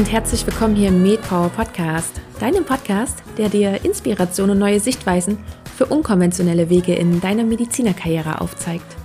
[0.00, 5.36] und herzlich willkommen hier im MedPower Podcast, deinem Podcast, der dir Inspiration und neue Sichtweisen
[5.76, 8.96] für unkonventionelle Wege in deiner Medizinerkarriere aufzeigt.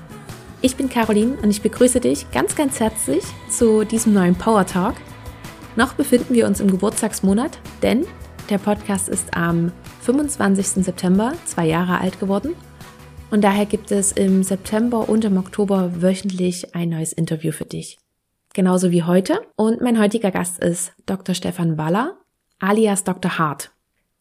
[0.62, 4.96] Ich bin Caroline und ich begrüße dich ganz, ganz herzlich zu diesem neuen Power Talk.
[5.76, 8.08] Noch befinden wir uns im Geburtstagsmonat, denn
[8.50, 9.74] der Podcast ist am
[10.04, 10.86] 25.
[10.86, 12.56] September zwei Jahre alt geworden
[13.32, 17.98] und daher gibt es im September und im Oktober wöchentlich ein neues Interview für dich.
[18.56, 19.42] Genauso wie heute.
[19.58, 21.36] Und mein heutiger Gast ist Dr.
[21.36, 22.16] Stefan Waller,
[22.58, 23.38] alias Dr.
[23.38, 23.72] Hart.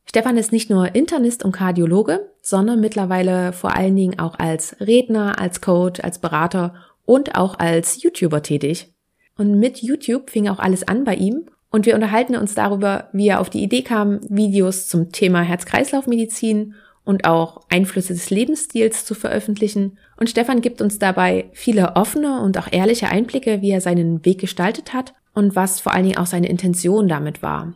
[0.07, 5.39] Stefan ist nicht nur Internist und Kardiologe, sondern mittlerweile vor allen Dingen auch als Redner,
[5.39, 6.75] als Coach, als Berater
[7.07, 8.93] und auch als YouTuber tätig.
[9.39, 13.29] Und mit YouTube fing auch alles an bei ihm und wir unterhalten uns darüber, wie
[13.29, 16.75] er auf die Idee kam, Videos zum Thema Herz-Kreislauf-Medizin
[17.05, 19.99] und auch Einflüsse des Lebensstils zu veröffentlichen.
[20.17, 24.41] Und Stefan gibt uns dabei viele offene und auch ehrliche Einblicke, wie er seinen Weg
[24.41, 27.75] gestaltet hat und was vor allen Dingen auch seine Intention damit war.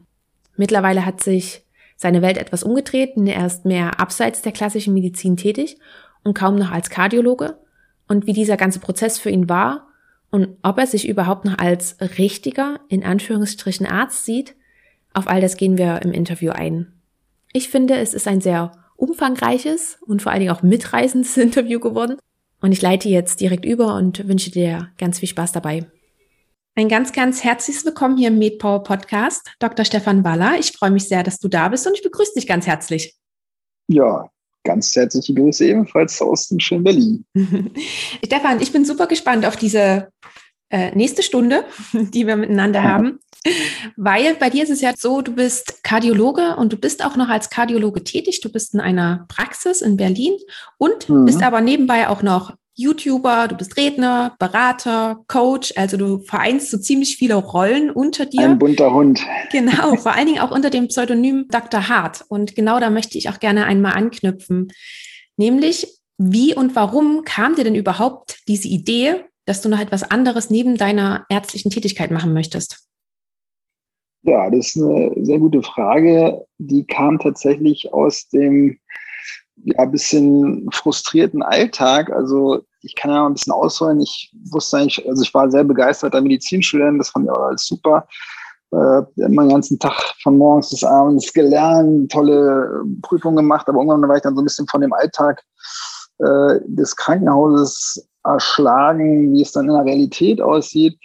[0.57, 1.65] Mittlerweile hat sich
[1.97, 5.79] seine Welt etwas umgedreht er ist mehr abseits der klassischen Medizin tätig
[6.23, 7.59] und kaum noch als Kardiologe.
[8.07, 9.89] Und wie dieser ganze Prozess für ihn war
[10.31, 14.55] und ob er sich überhaupt noch als richtiger, in Anführungsstrichen Arzt sieht,
[15.13, 16.93] auf all das gehen wir im Interview ein.
[17.53, 22.19] Ich finde, es ist ein sehr umfangreiches und vor allen Dingen auch mitreißendes Interview geworden.
[22.61, 25.87] Und ich leite jetzt direkt über und wünsche dir ganz viel Spaß dabei.
[26.75, 29.85] Ein ganz, ganz herzliches Willkommen hier im MedPower Podcast, Dr.
[29.85, 30.59] Stefan Waller.
[30.59, 33.17] Ich freue mich sehr, dass du da bist und ich begrüße dich ganz herzlich.
[33.89, 34.29] Ja,
[34.65, 37.25] ganz herzliche Grüße ebenfalls aus dem schönen Berlin.
[38.25, 40.09] Stefan, ich bin super gespannt auf diese
[40.71, 43.21] äh, nächste Stunde, die wir miteinander haben.
[43.97, 47.29] Weil bei dir ist es ja so, du bist Kardiologe und du bist auch noch
[47.29, 48.41] als Kardiologe tätig.
[48.41, 50.37] Du bist in einer Praxis in Berlin
[50.79, 51.25] und mhm.
[51.25, 56.79] bist aber nebenbei auch noch YouTuber, du bist Redner, Berater, Coach, also du vereinst so
[56.79, 58.43] ziemlich viele Rollen unter dir.
[58.43, 59.21] Ein bunter Hund.
[59.51, 61.89] Genau, vor allen Dingen auch unter dem Pseudonym Dr.
[61.89, 62.25] Hart.
[62.29, 64.69] Und genau da möchte ich auch gerne einmal anknüpfen.
[65.37, 70.49] Nämlich, wie und warum kam dir denn überhaupt diese Idee, dass du noch etwas anderes
[70.49, 72.88] neben deiner ärztlichen Tätigkeit machen möchtest?
[74.29, 76.45] Ja, das ist eine sehr gute Frage.
[76.59, 78.79] Die kam tatsächlich aus dem
[79.65, 82.13] ja, bisschen frustrierten Alltag.
[82.13, 84.03] Also ich kann ja mal ein bisschen ausholen.
[84.03, 88.07] Ich wusste eigentlich, also ich war sehr begeisterter Medizinstudent, das fand ich auch alles super.
[88.71, 94.07] Äh, immer den ganzen Tag von morgens bis abends gelernt, tolle Prüfungen gemacht, aber irgendwann
[94.11, 95.43] war ich dann so ein bisschen von dem Alltag
[96.19, 100.99] äh, des Krankenhauses erschlagen, wie es dann in der Realität aussieht.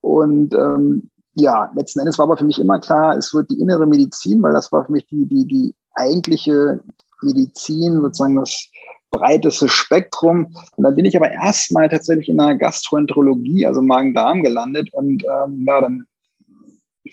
[0.00, 1.10] Und ähm,
[1.40, 4.52] ja, letzten Endes war aber für mich immer klar, es wird die innere Medizin, weil
[4.52, 6.80] das war für mich die, die, die eigentliche
[7.22, 8.68] Medizin, sozusagen das
[9.10, 10.54] breiteste Spektrum.
[10.76, 15.64] Und dann bin ich aber erstmal tatsächlich in der Gastroenterologie, also Magen-Darm gelandet und ähm,
[15.66, 16.06] ja, dann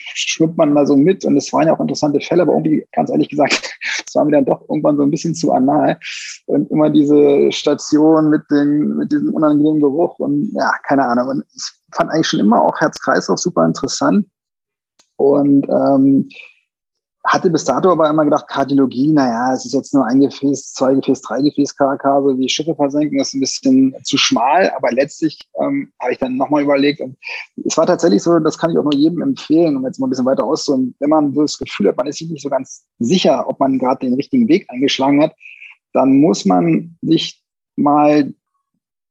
[0.04, 3.10] schwimmt man da so mit und es waren ja auch interessante Fälle, aber irgendwie, ganz
[3.10, 6.00] ehrlich gesagt, es war mir dann doch irgendwann so ein bisschen zu anal
[6.46, 11.28] und immer diese Station mit, den, mit diesem unangenehmen Geruch und ja, keine Ahnung.
[11.30, 14.26] Und ich fand eigentlich schon immer auch Herz-Kreislauf super interessant
[15.18, 16.30] und ähm,
[17.26, 20.94] hatte bis dato aber immer gedacht, Kardiologie, naja, es ist jetzt nur ein Gefäß, zwei
[20.94, 24.92] Gefäß, drei Gefäß KK, so wie Schiffe versenken, das ist ein bisschen zu schmal, aber
[24.92, 27.18] letztlich ähm, habe ich dann nochmal überlegt und
[27.66, 30.12] es war tatsächlich so, das kann ich auch nur jedem empfehlen, um jetzt mal ein
[30.12, 32.86] bisschen weiter auszuholen, wenn man so das Gefühl hat, man ist sich nicht so ganz
[33.00, 35.36] sicher, ob man gerade den richtigen Weg eingeschlagen hat,
[35.94, 37.44] dann muss man sich
[37.76, 38.34] mal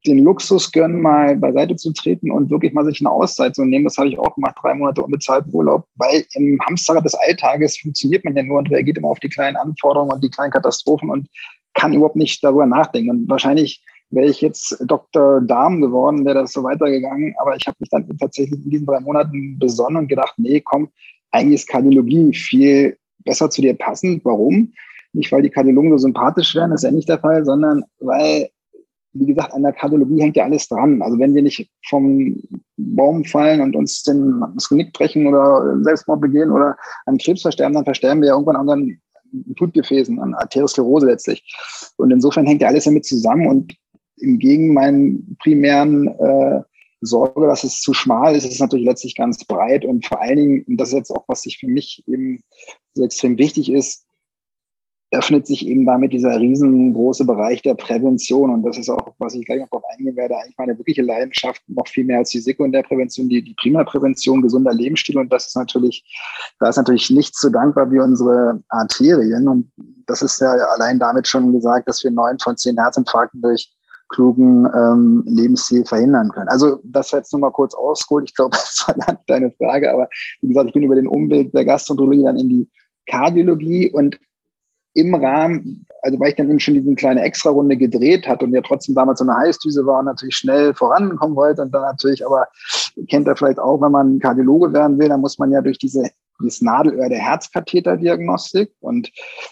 [0.06, 3.84] den Luxus gönnen, mal beiseite zu treten und wirklich mal sich eine Auszeit zu nehmen.
[3.84, 8.24] Das habe ich auch gemacht, drei Monate unbezahlten Urlaub, weil im Hamsterrad des Alltages funktioniert
[8.24, 11.28] man ja nur und reagiert immer auf die kleinen Anforderungen und die kleinen Katastrophen und
[11.74, 13.10] kann überhaupt nicht darüber nachdenken.
[13.10, 15.40] Und wahrscheinlich wäre ich jetzt Dr.
[15.40, 17.34] Darm geworden, wäre das so weitergegangen.
[17.38, 20.88] Aber ich habe mich dann tatsächlich in diesen drei Monaten besonnen und gedacht, nee, komm,
[21.30, 24.24] eigentlich ist Kardiologie viel besser zu dir passend.
[24.24, 24.72] Warum?
[25.12, 28.48] Nicht, weil die Kardiologen so sympathisch wären, das ist ja nicht der Fall, sondern weil
[29.14, 31.00] wie gesagt, an der Kardiologie hängt ja alles dran.
[31.00, 32.36] Also wenn wir nicht vom
[32.76, 36.76] Baum fallen und uns den, das Genick brechen oder Selbstmord begehen oder
[37.06, 39.00] an Krebs versterben, dann versterben wir ja irgendwann an unseren
[39.32, 41.44] Blutgefäßen, an Arteriosklerose letztlich.
[41.96, 43.74] Und insofern hängt ja alles damit zusammen und
[44.16, 46.62] im Gegen meinen primären äh,
[47.00, 50.36] Sorge, dass es zu schmal ist, ist es natürlich letztlich ganz breit und vor allen
[50.36, 52.42] Dingen, und das ist jetzt auch, was sich für mich eben
[52.94, 54.03] so extrem wichtig ist,
[55.14, 58.50] öffnet sich eben damit dieser riesengroße Bereich der Prävention.
[58.50, 61.62] Und das ist auch, was ich gleich noch darauf eingehen werde, eigentlich meine wirkliche Leidenschaft,
[61.68, 65.18] noch viel mehr als die Sekundärprävention, die, die Primärprävention, gesunder Lebensstil.
[65.18, 66.04] Und das ist natürlich,
[66.58, 69.48] da ist natürlich nichts so dankbar wie unsere Arterien.
[69.48, 69.70] Und
[70.06, 73.72] das ist ja allein damit schon gesagt, dass wir neun von zehn Herzinfarkten durch
[74.08, 76.48] klugen ähm, Lebensstil verhindern können.
[76.48, 78.28] Also das war jetzt nur mal kurz ausgeholt.
[78.28, 79.92] Ich glaube, das war dann deine Frage.
[79.92, 80.08] Aber
[80.40, 82.70] wie gesagt, ich bin über den Umweg der Gastroenterologie dann in die
[83.06, 84.18] Kardiologie und
[84.94, 88.62] im Rahmen, also weil ich dann eben schon diese kleine Extra-Runde gedreht hatte und ja
[88.62, 92.46] trotzdem damals so eine Heißdüse war und natürlich schnell vorankommen wollte und dann natürlich aber,
[93.08, 96.10] kennt er vielleicht auch, wenn man Kardiologe werden will, dann muss man ja durch diese
[96.40, 99.10] dieses Nadelöhr der Herzkatheterdiagnostik und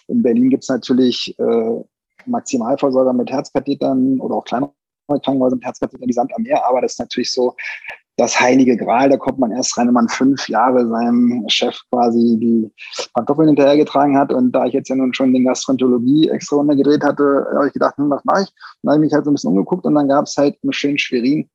[0.09, 1.81] in Berlin gibt es natürlich äh,
[2.27, 4.73] Maximalversorger mit Herzkathetern oder auch kleinere
[5.09, 7.55] Krankenhäuser mit Herzkathetern, die samt am Meer, aber das ist natürlich so
[8.23, 12.39] das heilige Gral, da kommt man erst rein, wenn man fünf Jahre seinem Chef quasi
[12.41, 12.71] die
[13.15, 14.33] Pantoffeln hinterhergetragen hat.
[14.33, 17.97] Und da ich jetzt ja nun schon den Gastroenterologie extra gedreht hatte, habe ich gedacht,
[17.97, 18.49] hm, was mache ich?
[18.83, 20.73] Dann habe ich mich halt so ein bisschen umgeguckt und dann gab es halt im
[20.73, 21.49] schönen Schwerin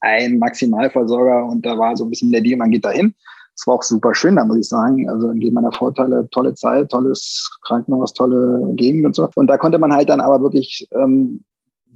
[0.00, 3.14] einen Maximalversorger und da war so ein bisschen der Deal, man geht da hin.
[3.56, 5.08] Es war auch super schön, da muss ich sagen.
[5.08, 9.28] Also in meiner Vorteile, tolle Zeit, tolles Krankenhaus, tolle Gegend und so.
[9.36, 11.44] Und da konnte man halt dann aber wirklich ähm,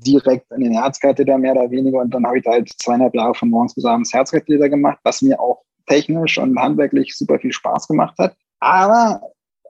[0.06, 2.00] direkt in den Herzkatheter mehr oder weniger.
[2.00, 5.40] Und dann habe ich halt zweieinhalb Jahre von morgens bis abends Herzkatheter gemacht, was mir
[5.40, 8.36] auch technisch und handwerklich super viel Spaß gemacht hat.
[8.60, 9.20] Aber,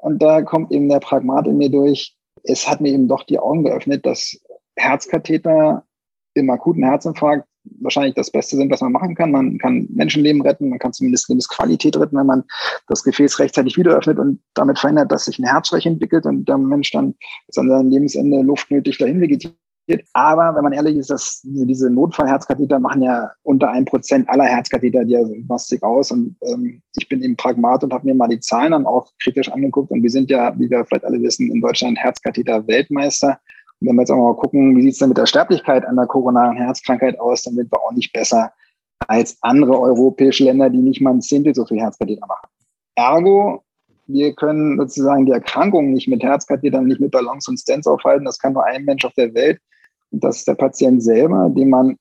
[0.00, 3.38] und da kommt eben der Pragmat in mir durch, es hat mir eben doch die
[3.38, 4.38] Augen geöffnet, dass
[4.76, 5.84] Herzkatheter
[6.34, 7.46] im akuten Herzinfarkt
[7.80, 9.30] wahrscheinlich das Beste sind, was man machen kann.
[9.30, 12.44] Man kann Menschenleben retten, man kann zumindest Lebensqualität retten, wenn man
[12.86, 16.58] das Gefäß rechtzeitig wieder öffnet und damit verhindert, dass sich ein Herzschwäche entwickelt und der
[16.58, 17.14] Mensch dann
[17.46, 19.54] bis an seinem Lebensende luftnötig dahin vegetiert.
[20.12, 25.82] Aber wenn man ehrlich ist, dass diese Notfallherzkatheter machen ja unter ein Prozent aller Herzkatheterdiagnostik
[25.82, 26.11] aus.
[26.11, 29.50] Und ähm, ich bin eben Pragmat und habe mir mal die Zahlen dann auch kritisch
[29.50, 29.90] angeguckt.
[29.90, 33.38] Und wir sind ja, wie wir vielleicht alle wissen, in Deutschland Herzkatheter-Weltmeister.
[33.81, 35.96] Und wenn wir jetzt auch mal gucken, wie sieht es denn mit der Sterblichkeit an
[35.96, 38.52] der koronaren Herzkrankheit aus, dann sind wir auch nicht besser
[39.06, 42.49] als andere europäische Länder, die nicht mal ein Zehntel so viel Herzkatheter machen.
[42.96, 43.62] Ergo,
[44.08, 48.25] wir können sozusagen die Erkrankung nicht mit Herzkathetern, nicht mit Ballons und Stents aufhalten.
[48.25, 49.61] Das kann nur ein Mensch auf der Welt.
[50.10, 51.96] Und das ist der Patient selber, dem man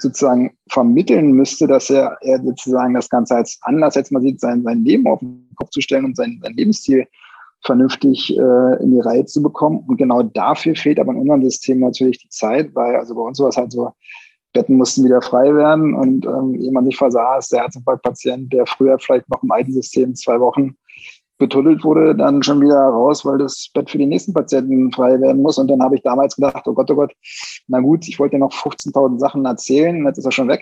[0.00, 4.62] sozusagen vermitteln müsste, dass er, er sozusagen das Ganze als Anlass jetzt mal sieht, sein,
[4.62, 7.06] sein Leben auf den Kopf zu stellen und sein, sein Lebensstil
[7.62, 9.84] vernünftig äh, in die Reihe zu bekommen.
[9.86, 13.38] Und genau dafür fehlt aber in unserem System natürlich die Zeit, weil also bei uns
[13.38, 13.92] war es halt so,
[14.52, 18.98] Betten mussten wieder frei werden und ähm, jemand nicht versah, ist der Herzinfarktpatient, der früher
[19.00, 20.76] vielleicht noch im alten System zwei Wochen
[21.38, 25.42] betuddelt wurde, dann schon wieder raus, weil das Bett für die nächsten Patienten frei werden
[25.42, 25.58] muss.
[25.58, 27.12] Und dann habe ich damals gedacht, oh Gott, oh Gott,
[27.66, 30.60] na gut, ich wollte ja noch 15.000 Sachen erzählen, jetzt ist er schon weg.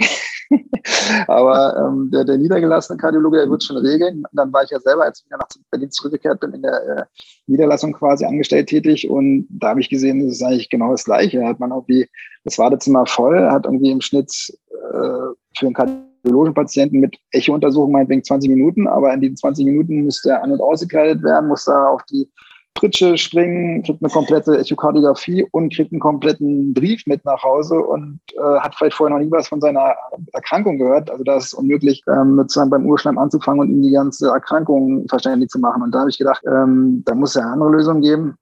[1.28, 4.18] Aber ähm, der, der niedergelassene Kardiologe, der wird schon regeln.
[4.18, 7.04] Und dann war ich ja selber, als ich nach Berlin zurückgekehrt bin, in der äh,
[7.46, 9.08] Niederlassung quasi angestellt tätig.
[9.08, 11.40] Und da habe ich gesehen, das ist eigentlich genau das Gleiche.
[11.40, 12.08] Da hat man auch wie
[12.44, 14.32] das Wartezimmer voll, hat irgendwie im Schnitt
[14.70, 15.74] äh, für einen
[16.22, 20.60] kardiologischen mit Echo-Untersuchung meinetwegen 20 Minuten, aber in diesen 20 Minuten müsste er an- und
[20.60, 22.28] ausgekleidet werden, muss da auf die
[22.74, 28.20] Pritsche springen, kriegt eine komplette Echokardiographie und kriegt einen kompletten Brief mit nach Hause und
[28.34, 29.94] äh, hat vielleicht vorher noch nie was von seiner
[30.32, 31.10] Erkrankung gehört.
[31.10, 35.06] Also da ist es unmöglich, ähm, sozusagen beim Urschleim anzufangen und ihm die ganze Erkrankung
[35.08, 35.82] verständlich zu machen.
[35.82, 38.36] Und da habe ich gedacht, ähm, da muss es ja eine andere Lösung geben.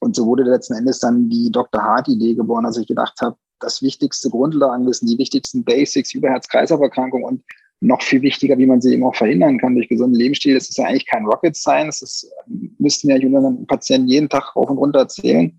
[0.00, 1.80] Und so wurde letzten Endes dann die Dr.
[1.80, 7.42] Hart-Idee geboren, dass ich gedacht habe, das wichtigste Grundlagenwissen, die wichtigsten Basics über Herz-Kreislauf-Erkrankung und
[7.82, 10.54] noch viel wichtiger, wie man sie eben auch verhindern kann durch gesunden Lebensstil.
[10.54, 11.98] Das ist ja eigentlich kein Rocket Science.
[12.00, 12.30] Das
[12.78, 13.18] müssten ja
[13.66, 15.58] Patienten jeden Tag rauf und runter erzählen.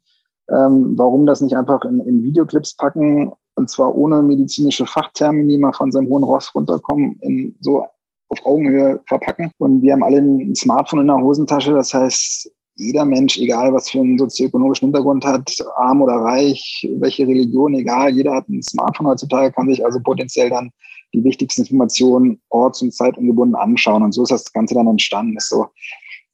[0.49, 5.73] Ähm, warum das nicht einfach in, in, Videoclips packen und zwar ohne medizinische Fachtermini mal
[5.73, 7.85] von seinem hohen Ross runterkommen, in so
[8.29, 9.51] auf Augenhöhe verpacken.
[9.57, 11.73] Und wir haben alle ein Smartphone in der Hosentasche.
[11.73, 17.27] Das heißt, jeder Mensch, egal was für einen sozioökonomischen Hintergrund hat, arm oder reich, welche
[17.27, 20.71] Religion, egal, jeder hat ein Smartphone heutzutage, kann sich also potenziell dann
[21.13, 24.01] die wichtigsten Informationen orts- und zeitungebunden anschauen.
[24.01, 25.37] Und so ist das Ganze dann entstanden.
[25.37, 25.67] Ist so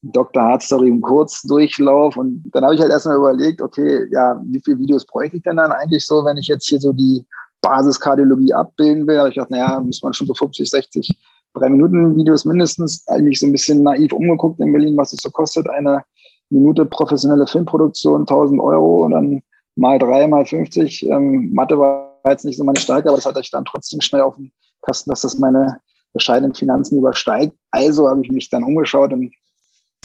[0.01, 0.41] Dr.
[0.41, 2.15] Hart Story im Kurzdurchlauf.
[2.15, 5.57] Und dann habe ich halt erstmal überlegt, okay, ja, wie viele Videos bräuchte ich denn
[5.57, 7.25] dann eigentlich so, wenn ich jetzt hier so die
[7.61, 9.17] Basiskardiologie abbilden will?
[9.17, 11.17] Habe ich gedacht, naja, muss man schon so 50, 60
[11.53, 15.29] drei Minuten Videos mindestens eigentlich so ein bisschen naiv umgeguckt in Berlin, was es so
[15.29, 16.03] kostet, eine
[16.49, 19.41] Minute professionelle Filmproduktion, 1000 Euro und dann
[19.75, 21.07] mal drei, mal 50.
[21.07, 24.21] Ähm, Mathe war jetzt nicht so meine Stärke, aber das hatte ich dann trotzdem schnell
[24.21, 24.51] auf dem
[24.81, 25.79] Kasten, dass das meine
[26.13, 27.55] bescheidenen Finanzen übersteigt.
[27.71, 29.33] Also habe ich mich dann umgeschaut und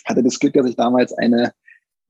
[0.04, 1.52] hatte das Glück, dass ich damals eine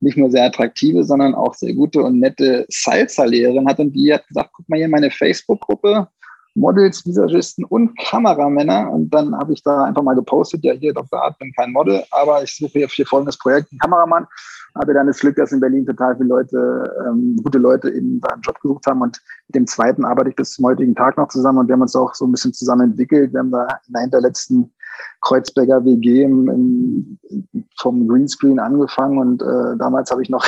[0.01, 3.83] nicht nur sehr attraktive, sondern auch sehr gute und nette Salsa-Lehrerin hatte.
[3.83, 6.07] Und die hat gesagt, guck mal hier meine Facebook-Gruppe,
[6.55, 8.89] Models, Visagisten und Kameramänner.
[8.89, 11.21] Und dann habe ich da einfach mal gepostet, ja hier, Dr.
[11.21, 14.25] Art, bin kein Model, aber ich suche hier für folgendes Projekt einen Kameramann.
[14.73, 18.29] Hatte dann das Glück, dass in Berlin total viele Leute, ähm, gute Leute eben da
[18.29, 19.01] einen Job gesucht haben.
[19.01, 21.81] Und mit dem zweiten arbeite ich bis zum heutigen Tag noch zusammen und wir haben
[21.81, 23.33] uns auch so ein bisschen zusammen entwickelt.
[23.33, 24.73] Wir haben da in der hinterletzten
[25.21, 30.45] Kreuzberger WG im, im, vom Greenscreen angefangen und äh, damals habe ich noch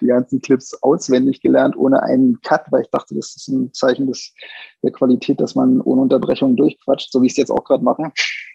[0.00, 4.06] die ganzen Clips auswendig gelernt, ohne einen Cut, weil ich dachte, das ist ein Zeichen
[4.06, 4.34] des,
[4.82, 8.12] der Qualität, dass man ohne Unterbrechung durchquatscht, so wie ich es jetzt auch gerade mache.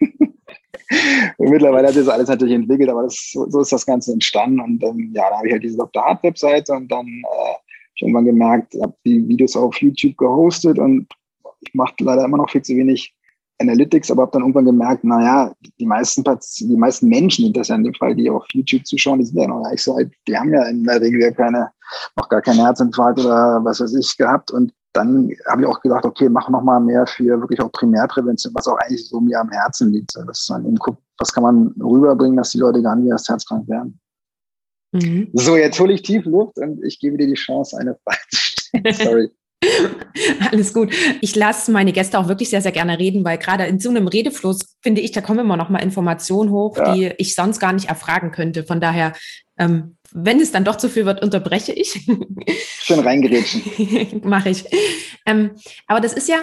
[1.38, 4.12] und mittlerweile hat sich das alles natürlich entwickelt, aber das, so, so, ist das Ganze
[4.12, 4.60] entstanden.
[4.60, 6.04] Und ähm, ja, da habe ich halt diese Dr.
[6.04, 7.54] Hart Webseite und dann äh,
[7.96, 11.08] ich irgendwann gemerkt, habe die Videos auf YouTube gehostet und
[11.60, 13.15] ich mache leider immer noch viel zu wenig
[13.58, 17.84] Analytics, aber habe dann irgendwann gemerkt, naja, die meisten, die meisten Menschen, das ja in
[17.84, 20.36] dem Fall, die auf YouTube zuschauen, die sind ja noch gar nicht so alt, die
[20.36, 21.70] haben ja in der Regel ja keine,
[22.16, 24.50] noch gar keinen Herzinfarkt oder was weiß ich gehabt.
[24.50, 28.54] Und dann habe ich auch gesagt, okay, mach noch mal mehr für wirklich auch Primärprävention,
[28.54, 30.14] was auch eigentlich so mir am Herzen liegt.
[30.26, 33.68] Dass man eben guckt, was kann man rüberbringen, dass die Leute gar nicht erst herzkrank
[33.68, 33.98] werden.
[34.92, 35.28] Mhm.
[35.34, 38.36] So, jetzt hole ich tief Luft und ich gebe dir die Chance, eine Frage zu
[38.36, 38.84] stellen.
[38.94, 39.30] Sorry.
[40.50, 40.92] Alles gut.
[41.20, 44.08] Ich lasse meine Gäste auch wirklich sehr, sehr gerne reden, weil gerade in so einem
[44.08, 46.94] Redefluss, finde ich, da kommen immer noch mal Informationen hoch, ja.
[46.94, 48.64] die ich sonst gar nicht erfragen könnte.
[48.64, 49.12] Von daher,
[49.58, 52.06] ähm, wenn es dann doch zu viel wird, unterbreche ich.
[52.80, 54.20] Schön reingerätschen.
[54.24, 54.64] Mache ich.
[55.24, 55.52] Ähm,
[55.86, 56.42] aber das ist ja,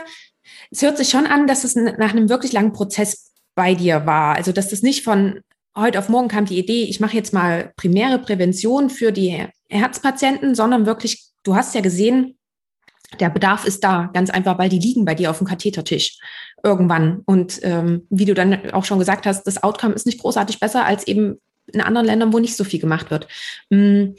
[0.72, 4.36] es hört sich schon an, dass es nach einem wirklich langen Prozess bei dir war.
[4.36, 5.41] Also, dass das nicht von
[5.75, 10.55] heute auf morgen kam die Idee, ich mache jetzt mal primäre Prävention für die Herzpatienten,
[10.55, 12.38] sondern wirklich, du hast ja gesehen,
[13.15, 16.17] der Bedarf ist da, ganz einfach, weil die liegen bei dir auf dem Kathetertisch
[16.63, 17.22] irgendwann.
[17.25, 20.86] Und ähm, wie du dann auch schon gesagt hast, das Outcome ist nicht großartig besser
[20.86, 21.39] als eben
[21.72, 23.27] in anderen Ländern, wo nicht so viel gemacht wird.
[23.72, 24.15] Hm,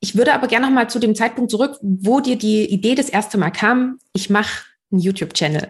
[0.00, 3.10] ich würde aber gerne noch mal zu dem Zeitpunkt zurück, wo dir die Idee das
[3.10, 5.68] erste Mal kam, ich mache einen YouTube-Channel.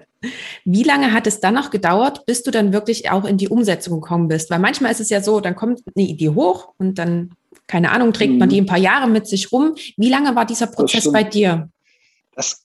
[0.65, 4.01] Wie lange hat es dann noch gedauert, bis du dann wirklich auch in die Umsetzung
[4.01, 4.51] gekommen bist?
[4.51, 7.33] Weil manchmal ist es ja so, dann kommt eine Idee hoch und dann,
[7.67, 8.53] keine Ahnung, trägt man mhm.
[8.53, 9.75] die ein paar Jahre mit sich rum.
[9.97, 11.69] Wie lange war dieser Prozess bei dir?
[12.41, 12.65] Das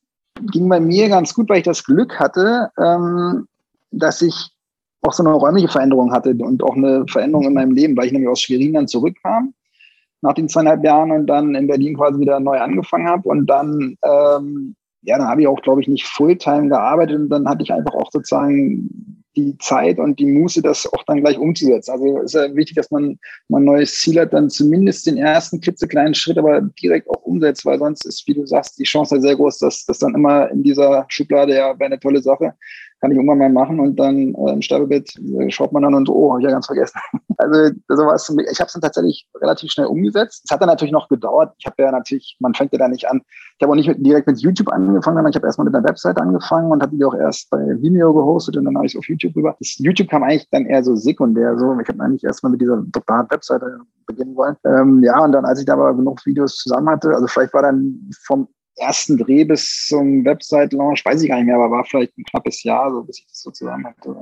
[0.54, 3.46] ging bei mir ganz gut, weil ich das Glück hatte, ähm,
[3.92, 4.52] dass ich
[5.02, 8.14] auch so eine räumliche Veränderung hatte und auch eine Veränderung in meinem Leben, weil ich
[8.14, 9.54] nämlich aus Schwerin dann zurückkam
[10.22, 13.98] nach den zweieinhalb Jahren und dann in Berlin quasi wieder neu angefangen habe und dann
[14.02, 17.74] ähm, ja, dann habe ich auch, glaube ich, nicht Fulltime gearbeitet und dann hatte ich
[17.74, 21.92] einfach auch sozusagen die Zeit und die Muße, das auch dann gleich umzusetzen.
[21.92, 25.60] Also ist ja wichtig, dass man mal ein neues Ziel hat, dann zumindest den ersten
[25.62, 29.36] klitzekleinen Schritt aber direkt auch umsetzt, weil sonst ist, wie du sagst, die Chance sehr
[29.36, 32.54] groß, dass das dann immer in dieser Schublade, ja, wäre eine tolle Sache,
[33.02, 36.10] kann ich irgendwann mal machen und dann äh, im Sterbebett äh, schaut man dann und
[36.10, 37.00] oh, habe ich ja ganz vergessen.
[37.38, 40.44] also sowas, ich habe es dann tatsächlich relativ schnell umgesetzt.
[40.46, 41.54] Es hat dann natürlich noch gedauert.
[41.58, 43.22] Ich habe ja natürlich, man fängt ja da nicht an.
[43.58, 45.88] Ich habe auch nicht mit, direkt mit YouTube angefangen, sondern ich habe erstmal mit einer
[45.88, 49.00] Website angefangen und habe die auch erst bei Vimeo gehostet und dann habe ich es
[49.00, 49.56] auf YouTube rüber.
[49.60, 51.58] Das YouTube kam eigentlich dann eher so sekundär.
[51.58, 53.28] So, ich habe eigentlich erstmal mit dieser Dr.
[53.30, 54.56] Webseite beginnen wollen.
[54.66, 57.64] Ähm, ja, und dann, als ich da aber genug Videos zusammen hatte, also vielleicht war
[57.64, 62.18] dann vom ersten Dreh bis zum Website-Launch, weiß ich gar nicht mehr, aber war vielleicht
[62.18, 64.16] ein knappes Jahr, so bis ich das so zusammen hatte.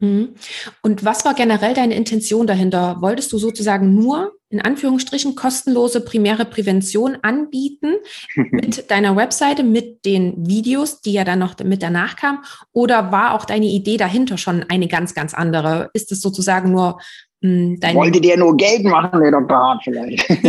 [0.00, 0.34] Mhm.
[0.82, 2.96] Und was war generell deine Intention dahinter?
[3.00, 7.94] Wolltest du sozusagen nur in Anführungsstrichen kostenlose primäre Prävention anbieten
[8.50, 12.38] mit deiner Webseite, mit den Videos, die ja dann noch mit danach kamen?
[12.72, 15.90] Oder war auch deine Idee dahinter schon eine ganz, ganz andere?
[15.92, 16.98] Ist es sozusagen nur
[17.42, 19.56] dein Wollte der nur Geld machen, der Dr.
[19.56, 20.28] Hart vielleicht?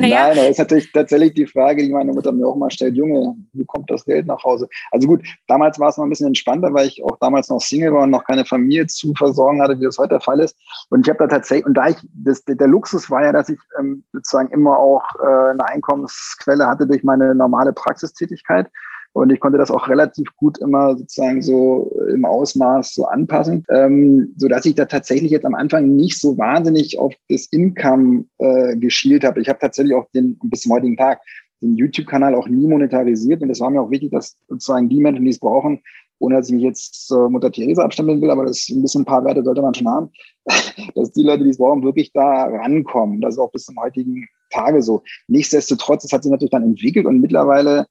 [0.00, 0.28] naja.
[0.28, 3.34] Nein, das ist natürlich tatsächlich die Frage, die meine Mutter mir auch mal stellt, Junge,
[3.54, 4.68] wie kommt das Geld nach Hause?
[4.90, 7.94] Also gut, damals war es noch ein bisschen entspannter, weil ich auch damals noch Single
[7.94, 10.56] war und noch keine Familie zu versorgen hatte, wie das heute der Fall ist.
[10.90, 13.58] Und ich habe da tatsächlich, und da ich, das, der Luxus war ja, dass ich
[13.78, 18.68] ähm, sozusagen immer auch äh, eine Einkommensquelle hatte durch meine normale Praxistätigkeit.
[19.16, 24.34] Und ich konnte das auch relativ gut immer sozusagen so im Ausmaß so anpassen, ähm,
[24.36, 28.76] so dass ich da tatsächlich jetzt am Anfang nicht so wahnsinnig auf das Income äh,
[28.76, 29.40] geschielt habe.
[29.40, 31.22] Ich habe tatsächlich auch den bis zum heutigen Tag
[31.62, 33.40] den YouTube-Kanal auch nie monetarisiert.
[33.40, 35.80] Und das war mir auch wichtig, dass sozusagen die Menschen, die es brauchen,
[36.18, 39.06] ohne dass ich mich jetzt zur Mutter Theresa abstimmen will, aber das ein bisschen ein
[39.06, 40.10] paar Werte sollte man schon haben,
[40.94, 43.22] dass die Leute, die es brauchen, wirklich da rankommen.
[43.22, 45.02] Das ist auch bis zum heutigen Tage so.
[45.26, 47.86] Nichtsdestotrotz, es hat sich natürlich dann entwickelt und mittlerweile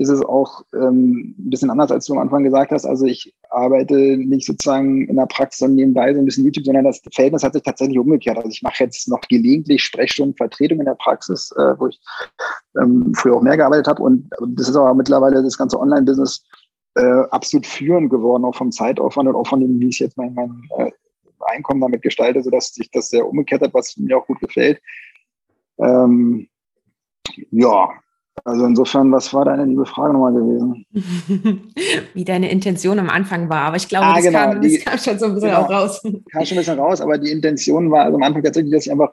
[0.00, 2.86] ist es auch ähm, ein bisschen anders, als du am Anfang gesagt hast.
[2.86, 6.86] Also ich arbeite nicht sozusagen in der Praxis und nebenbei so ein bisschen YouTube, sondern
[6.86, 8.38] das Verhältnis hat sich tatsächlich umgekehrt.
[8.38, 12.00] Also ich mache jetzt noch gelegentlich Sprechstunden, Vertretung in der Praxis, äh, wo ich
[12.80, 14.02] ähm, früher auch mehr gearbeitet habe.
[14.02, 16.46] Und das ist aber mittlerweile das ganze Online-Business
[16.94, 20.32] äh, absolut führend geworden, auch vom Zeitaufwand und auch von dem, wie ich jetzt mein,
[20.32, 20.90] mein äh,
[21.40, 24.80] Einkommen damit gestalte, sodass sich das sehr umgekehrt hat, was mir auch gut gefällt.
[25.78, 26.48] Ähm,
[27.50, 27.90] ja,
[28.44, 30.86] also insofern, was war deine liebe Frage nochmal gewesen?
[32.14, 34.98] Wie deine Intention am Anfang war, aber ich glaube, ah, das, genau, kam, das kam
[34.98, 36.02] schon so ein bisschen genau, auch raus.
[36.32, 38.92] Kam schon ein bisschen raus, aber die Intention war also am Anfang tatsächlich, dass ich
[38.92, 39.12] einfach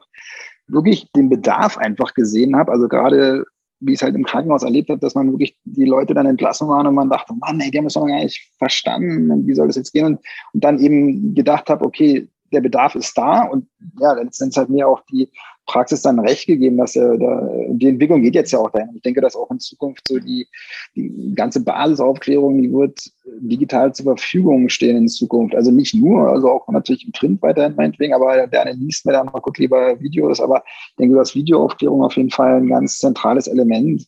[0.66, 2.72] wirklich den Bedarf einfach gesehen habe.
[2.72, 3.44] Also gerade
[3.80, 6.68] wie ich es halt im Krankenhaus erlebt habe, dass man wirklich die Leute dann entlassen
[6.68, 9.54] waren und man dachte, Mann, ey, die haben das doch gar nicht verstanden und wie
[9.54, 10.06] soll das jetzt gehen?
[10.06, 10.20] Und,
[10.52, 13.68] und dann eben gedacht habe, okay, der Bedarf ist da und
[14.00, 15.30] ja, dann sind es halt mehr auch die,
[15.68, 18.90] Praxis dann recht gegeben, dass er da, die Entwicklung geht jetzt ja auch dahin.
[18.96, 20.48] Ich denke, dass auch in Zukunft so die,
[20.96, 22.98] die ganze Basisaufklärung, die wird
[23.40, 25.54] digital zur Verfügung stehen in Zukunft.
[25.54, 29.12] Also nicht nur, also auch natürlich im Print weiterhin meinetwegen, aber der eine liest mir
[29.12, 30.40] dann mal guckt lieber Videos.
[30.40, 34.06] Aber ich denke, dass Videoaufklärung auf jeden Fall ein ganz zentrales Element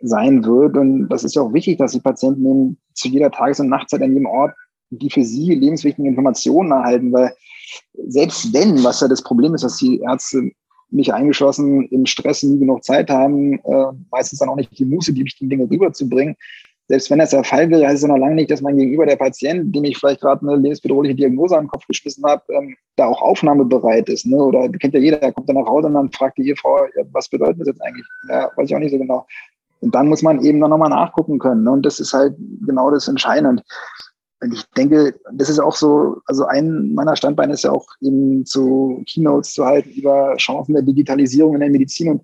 [0.00, 0.76] sein wird.
[0.76, 4.02] Und das ist ja auch wichtig, dass die Patienten eben zu jeder Tages- und Nachtzeit
[4.02, 4.52] an jedem Ort
[4.90, 7.34] die für sie lebenswichtigen Informationen erhalten, weil
[8.06, 10.50] selbst wenn, was ja das Problem ist, dass die Ärzte
[10.90, 15.12] mich eingeschlossen im Stress nie genug Zeit haben, äh, meistens dann auch nicht die Muße,
[15.12, 16.36] die wichtigen Dinge rüberzubringen.
[16.88, 19.16] Selbst wenn das der Fall wäre, heißt es noch lange nicht, dass man gegenüber der
[19.16, 23.20] Patient, dem ich vielleicht gerade eine lebensbedrohliche Diagnose am Kopf geschmissen habe, ähm, da auch
[23.20, 24.24] aufnahmebereit ist.
[24.26, 24.36] Ne?
[24.36, 27.02] Oder kennt ja jeder, der kommt dann nach Hause und dann fragt die Ehefrau, ja,
[27.10, 28.06] was bedeutet das jetzt eigentlich?
[28.28, 29.26] Ja, weiß ich auch nicht so genau.
[29.80, 31.64] Und dann muss man eben dann nochmal nachgucken können.
[31.64, 31.72] Ne?
[31.72, 33.62] Und das ist halt genau das Entscheidende.
[34.52, 39.02] Ich denke, das ist auch so, also ein meiner Standbeine ist ja auch eben zu
[39.08, 42.10] Keynotes zu halten über Chancen der Digitalisierung in der Medizin.
[42.10, 42.22] Und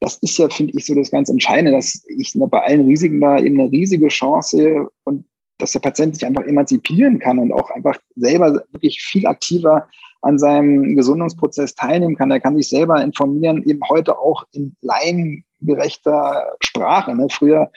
[0.00, 3.38] das ist ja, finde ich, so das ganz Entscheidende, dass ich bei allen Risiken da
[3.38, 5.24] eben eine riesige Chance und
[5.58, 9.88] dass der Patient sich einfach emanzipieren kann und auch einfach selber wirklich viel aktiver
[10.22, 12.30] an seinem Gesundungsprozess teilnehmen kann.
[12.30, 17.14] Er kann sich selber informieren, eben heute auch in laiengerechter Sprache.
[17.14, 17.26] Ne?
[17.30, 17.70] Früher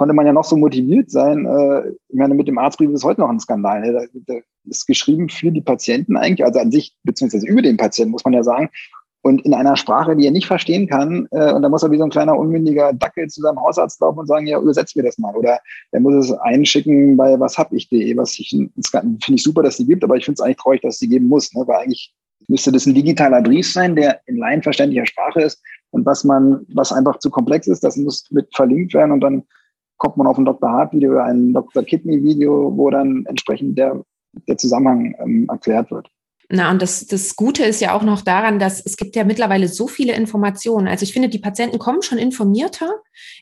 [0.00, 1.44] konnte man ja noch so motiviert sein.
[1.44, 3.82] Äh, ich meine, mit dem Arztbrief ist heute noch ein Skandal.
[3.82, 3.92] Ne?
[3.92, 8.12] Da, da ist geschrieben für die Patienten eigentlich, also an sich, beziehungsweise über den Patienten,
[8.12, 8.70] muss man ja sagen.
[9.20, 11.98] Und in einer Sprache, die er nicht verstehen kann, äh, und da muss er wie
[11.98, 15.18] so ein kleiner unmündiger Dackel zu seinem Hausarzt laufen und sagen, ja, übersetzt mir das
[15.18, 15.36] mal.
[15.36, 19.76] Oder er muss es einschicken bei was hab ich.de, was ich finde ich super, dass
[19.76, 21.64] die gibt, aber ich finde es eigentlich traurig, dass die geben muss, ne?
[21.66, 22.14] weil eigentlich
[22.48, 25.62] müsste das ein digitaler Brief sein, der in laienverständlicher Sprache ist.
[25.90, 29.42] Und was man, was einfach zu komplex ist, das muss mit verlinkt werden und dann
[30.00, 30.68] kommt man auf ein Dr.
[30.68, 31.84] Hart-Video oder ein Dr.
[31.84, 34.02] Kidney-Video, wo dann entsprechend der,
[34.48, 36.08] der Zusammenhang ähm, erklärt wird.
[36.52, 39.68] Na, und das, das Gute ist ja auch noch daran, dass es gibt ja mittlerweile
[39.68, 40.88] so viele Informationen.
[40.88, 42.90] Also ich finde, die Patienten kommen schon informierter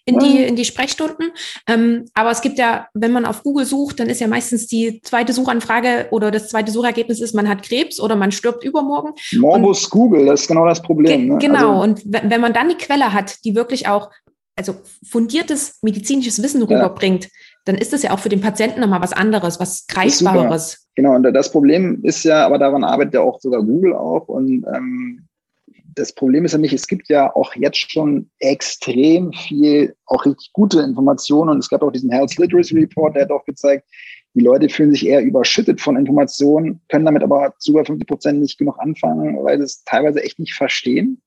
[0.05, 1.31] in die, in die Sprechstunden.
[1.67, 5.01] Ähm, aber es gibt ja, wenn man auf Google sucht, dann ist ja meistens die
[5.01, 9.15] zweite Suchanfrage oder das zweite Suchergebnis ist, man hat Krebs oder man stirbt übermorgen.
[9.39, 11.29] Morbus und, Google, das ist genau das Problem.
[11.29, 11.39] Ne?
[11.39, 11.81] Genau.
[11.81, 14.11] Also, und wenn man dann die Quelle hat, die wirklich auch
[14.59, 14.75] also
[15.09, 17.31] fundiertes medizinisches Wissen rüberbringt, ja.
[17.65, 20.89] dann ist das ja auch für den Patienten nochmal was anderes, was Greifbares.
[20.97, 24.27] Genau, und das Problem ist ja, aber daran arbeitet ja auch sogar Google auch.
[24.27, 25.29] Und ähm,
[25.95, 30.53] das Problem ist ja nicht, es gibt ja auch jetzt schon extrem viel, auch richtig
[30.53, 31.51] gute Informationen.
[31.51, 33.87] Und es gab auch diesen Health Literacy Report, der hat auch gezeigt,
[34.35, 38.41] die Leute fühlen sich eher überschüttet von Informationen, können damit aber zu über 50 Prozent
[38.41, 41.21] nicht genug anfangen, weil sie es teilweise echt nicht verstehen.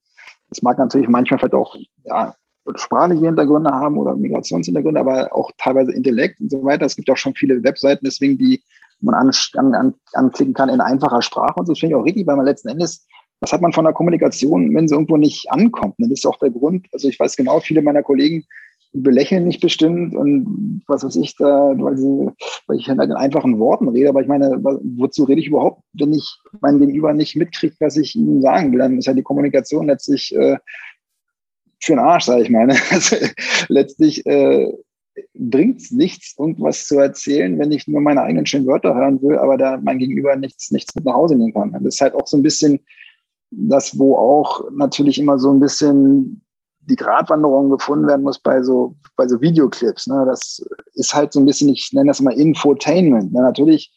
[0.50, 2.36] Das mag natürlich manchmal vielleicht auch ja,
[2.76, 6.86] sprachliche Hintergründe haben oder Migrationshintergründe, aber auch teilweise Intellekt und so weiter.
[6.86, 8.62] Es gibt auch schon viele Webseiten, deswegen, die
[9.02, 11.60] man an, an, anklicken kann in einfacher Sprache.
[11.60, 13.08] Und so finde ich auch richtig, weil man letzten Endes,
[13.40, 15.96] was hat man von der Kommunikation, wenn sie irgendwo nicht ankommt?
[15.98, 16.88] Das ist auch der Grund.
[16.94, 18.46] Also ich weiß genau, viele meiner Kollegen
[18.94, 22.30] belächeln nicht bestimmt und was weiß ich da, weil, sie,
[22.68, 24.10] weil ich halt in einfachen Worten rede.
[24.10, 28.16] Aber ich meine, wozu rede ich überhaupt, wenn ich mein Gegenüber nicht mitkriege, was ich
[28.16, 28.80] ihm sagen will?
[28.80, 30.58] Dann ist ja die Kommunikation letztlich äh,
[31.82, 32.68] für den Arsch, sage ich mal.
[32.68, 32.76] Ne?
[32.92, 33.16] Also,
[33.68, 34.72] letztlich äh,
[35.34, 39.38] bringt es nichts, irgendwas zu erzählen, wenn ich nur meine eigenen schönen Wörter hören will,
[39.38, 41.72] aber da mein Gegenüber nichts, nichts mit nach Hause nehmen kann.
[41.72, 42.80] Das ist halt auch so ein bisschen
[43.52, 46.42] das, wo auch natürlich immer so ein bisschen
[46.82, 50.08] die Gratwanderung gefunden werden muss bei so, bei so Videoclips.
[50.08, 50.26] Ne?
[50.26, 53.34] Das ist halt so ein bisschen, ich nenne das mal Infotainment.
[53.34, 53.42] Ne?
[53.42, 53.94] Natürlich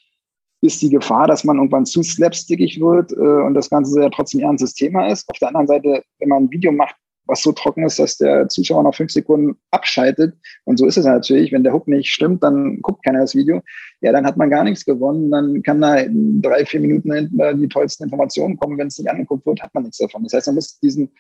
[0.61, 4.41] ist die Gefahr, dass man irgendwann zu slapstickig wird äh, und das Ganze ja trotzdem
[4.41, 5.29] ein ernstes Thema ist.
[5.29, 8.49] Auf der anderen Seite, wenn man ein Video macht, was so trocken ist, dass der
[8.49, 10.35] Zuschauer nach fünf Sekunden abschaltet.
[10.65, 11.53] Und so ist es natürlich.
[11.53, 13.63] Wenn der Hook nicht stimmt, dann guckt keiner das Video.
[14.01, 15.31] Ja, dann hat man gar nichts gewonnen.
[15.31, 18.79] Dann kann da in drei, vier Minuten die tollsten Informationen kommen.
[18.79, 20.25] Wenn es nicht angeguckt wird, hat man nichts davon.
[20.25, 21.11] Das heißt, man muss diesen,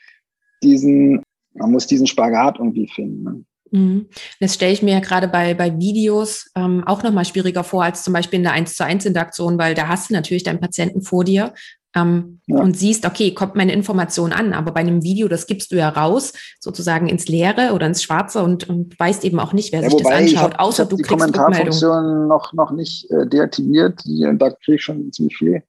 [0.62, 1.22] diesen,
[1.54, 3.22] man muss diesen Spagat irgendwie finden.
[3.22, 3.44] Ne?
[3.70, 4.06] Mhm.
[4.40, 8.04] Das stelle ich mir ja gerade bei, bei Videos ähm, auch nochmal schwieriger vor als
[8.04, 11.02] zum Beispiel in der 1 zu 1 Interaktion, weil da hast du natürlich deinen Patienten
[11.02, 11.54] vor dir
[11.94, 12.60] ähm, ja.
[12.60, 15.88] und siehst, okay, kommt meine Information an, aber bei einem Video, das gibst du ja
[15.88, 19.90] raus, sozusagen ins Leere oder ins Schwarze und, und weißt eben auch nicht, wer ja,
[19.90, 24.28] sich das anschaut, hab, außer du die kriegst Kommentarfunktion noch, noch nicht äh, deaktiviert, die,
[24.38, 25.62] da kriege ich schon ziemlich viel.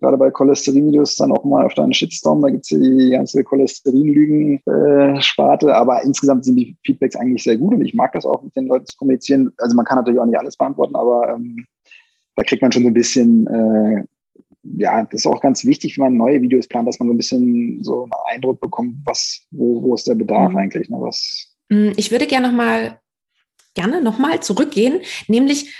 [0.00, 3.44] Gerade bei Cholesterin-Videos dann auch mal auf deinen Shitstorm, da gibt es ja die ganze
[3.44, 8.42] Cholesterin-Lügen-Sparte, äh, aber insgesamt sind die Feedbacks eigentlich sehr gut und ich mag das auch
[8.42, 9.52] mit den Leuten zu kommunizieren.
[9.58, 11.66] Also man kann natürlich auch nicht alles beantworten, aber ähm,
[12.34, 14.02] da kriegt man schon so ein bisschen äh,
[14.62, 17.16] ja, das ist auch ganz wichtig, wenn man neue Videos plant, dass man so ein
[17.16, 20.58] bisschen so einen Eindruck bekommt, was, wo, wo ist der Bedarf mhm.
[20.58, 21.48] eigentlich, ne, was.
[21.68, 23.00] Mm, ich würde gerne nochmal,
[23.74, 25.74] gerne nochmal zurückgehen, nämlich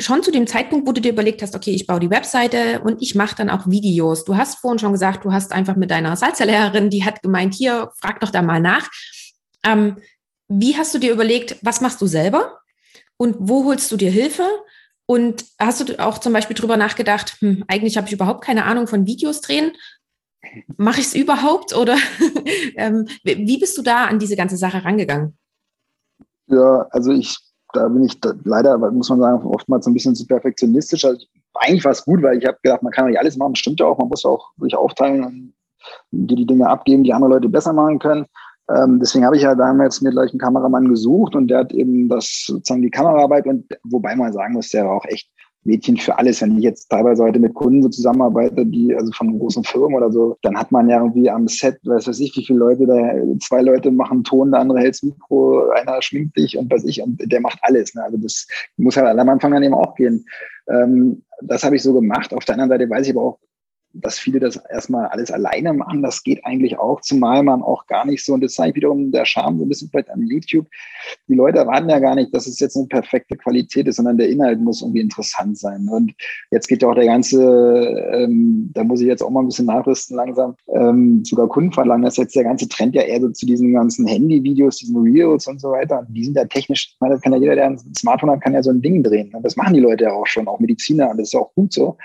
[0.00, 3.00] schon zu dem Zeitpunkt, wo du dir überlegt hast, okay, ich baue die Webseite und
[3.00, 4.24] ich mache dann auch Videos.
[4.24, 7.90] Du hast vorhin schon gesagt, du hast einfach mit deiner Salzerlehrerin, die hat gemeint, hier,
[8.00, 8.90] frag doch da mal nach.
[9.64, 9.96] Ähm,
[10.48, 12.58] wie hast du dir überlegt, was machst du selber
[13.16, 14.46] und wo holst du dir Hilfe?
[15.06, 18.86] Und hast du auch zum Beispiel drüber nachgedacht, hm, eigentlich habe ich überhaupt keine Ahnung
[18.86, 19.72] von Videos drehen.
[20.76, 21.96] Mache ich es überhaupt oder
[22.76, 25.36] ähm, wie bist du da an diese ganze Sache rangegangen?
[26.46, 27.38] Ja, also ich,
[27.72, 31.04] da bin ich da, leider, muss man sagen, oftmals ein bisschen zu perfektionistisch.
[31.04, 33.80] Also eigentlich war es gut, weil ich habe gedacht, man kann nicht alles machen, stimmt
[33.80, 35.54] ja auch, man muss auch sich aufteilen und
[36.10, 38.26] dir die Dinge abgeben, die andere Leute besser machen können.
[38.70, 42.08] Ähm, deswegen habe ich ja damals mir gleich einen Kameramann gesucht und der hat eben
[42.08, 45.28] das sozusagen die Kameraarbeit und wobei man sagen muss, der war auch echt
[45.64, 46.40] Mädchen für alles.
[46.40, 50.10] Wenn ich jetzt teilweise heute mit Kunden so zusammenarbeite, die also von großen Firmen oder
[50.12, 53.38] so, dann hat man ja irgendwie am Set, weiß weiß ich, wie viele Leute da,
[53.40, 57.02] zwei Leute machen Ton, der andere hält das Mikro, einer schminkt dich und weiß ich,
[57.02, 57.94] und der macht alles.
[57.94, 58.04] Ne?
[58.04, 58.46] Also das
[58.76, 60.24] muss halt am Anfang dann eben auch gehen.
[60.68, 62.32] Ähm, das habe ich so gemacht.
[62.32, 63.38] Auf der anderen Seite weiß ich aber auch,
[63.94, 66.02] dass viele das erstmal alles alleine machen.
[66.02, 69.24] Das geht eigentlich auch, zumal man auch gar nicht so, und das zeigt wiederum der
[69.24, 70.66] Charme so ein bisschen vielleicht an YouTube.
[71.28, 74.28] Die Leute erwarten ja gar nicht, dass es jetzt eine perfekte Qualität ist, sondern der
[74.28, 75.88] Inhalt muss irgendwie interessant sein.
[75.88, 76.12] Und
[76.50, 77.40] jetzt geht ja auch der ganze,
[78.12, 82.04] ähm, da muss ich jetzt auch mal ein bisschen nachrüsten langsam, ähm, sogar Kunden verlangen,
[82.04, 85.60] dass jetzt der ganze Trend ja eher so zu diesen ganzen Handy-Videos, diesen Reels und
[85.60, 86.00] so weiter.
[86.00, 88.40] Und die sind ja technisch, ich meine, das kann ja jeder, der ein Smartphone hat,
[88.40, 89.32] kann ja so ein Ding drehen.
[89.34, 91.10] Und das machen die Leute ja auch schon, auch Mediziner.
[91.10, 91.96] Und das ist ja auch gut so.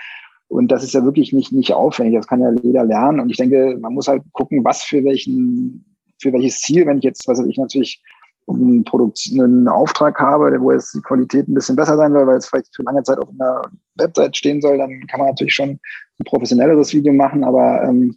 [0.50, 2.16] Und das ist ja wirklich nicht, nicht aufwendig.
[2.16, 3.20] Das kann ja jeder lernen.
[3.20, 7.04] Und ich denke, man muss halt gucken, was für welchen, für welches Ziel, wenn ich
[7.04, 8.02] jetzt, was weiß ich, natürlich
[8.48, 12.38] einen, Produktion, einen Auftrag habe, wo jetzt die Qualität ein bisschen besser sein soll, weil
[12.38, 13.62] es vielleicht für lange Zeit auf einer
[13.94, 17.44] Website stehen soll, dann kann man natürlich schon ein professionelleres Video machen.
[17.44, 18.16] Aber ähm,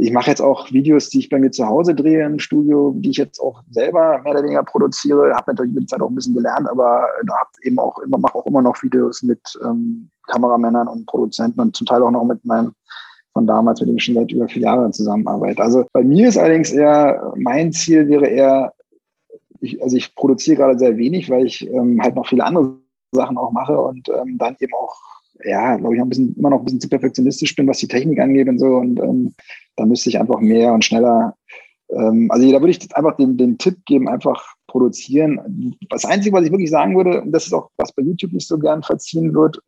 [0.00, 3.10] ich mache jetzt auch Videos, die ich bei mir zu Hause drehe im Studio, die
[3.10, 5.34] ich jetzt auch selber mehr oder weniger produziere.
[5.34, 8.16] Habe natürlich mit der Zeit auch ein bisschen gelernt, aber da habe eben auch immer
[8.16, 12.24] mache auch immer noch Videos mit ähm, Kameramännern und Produzenten und zum Teil auch noch
[12.24, 12.72] mit meinem
[13.32, 15.62] von damals, mit dem ich schon seit über vier Jahren zusammenarbeite.
[15.62, 18.72] Also bei mir ist allerdings eher, mein Ziel wäre eher,
[19.60, 22.74] ich, also ich produziere gerade sehr wenig, weil ich ähm, halt noch viele andere
[23.12, 24.96] Sachen auch mache und ähm, dann eben auch
[25.44, 28.20] ja, glaube ich, ein bisschen, immer noch ein bisschen zu perfektionistisch bin, was die Technik
[28.20, 28.76] angeht und so.
[28.76, 29.34] Und ähm,
[29.76, 31.34] da müsste ich einfach mehr und schneller.
[31.90, 35.76] Ähm, also da würde ich einfach den, den Tipp geben, einfach produzieren.
[35.88, 38.46] Das Einzige, was ich wirklich sagen würde, und das ist auch, was bei YouTube nicht
[38.46, 39.60] so gern verziehen wird,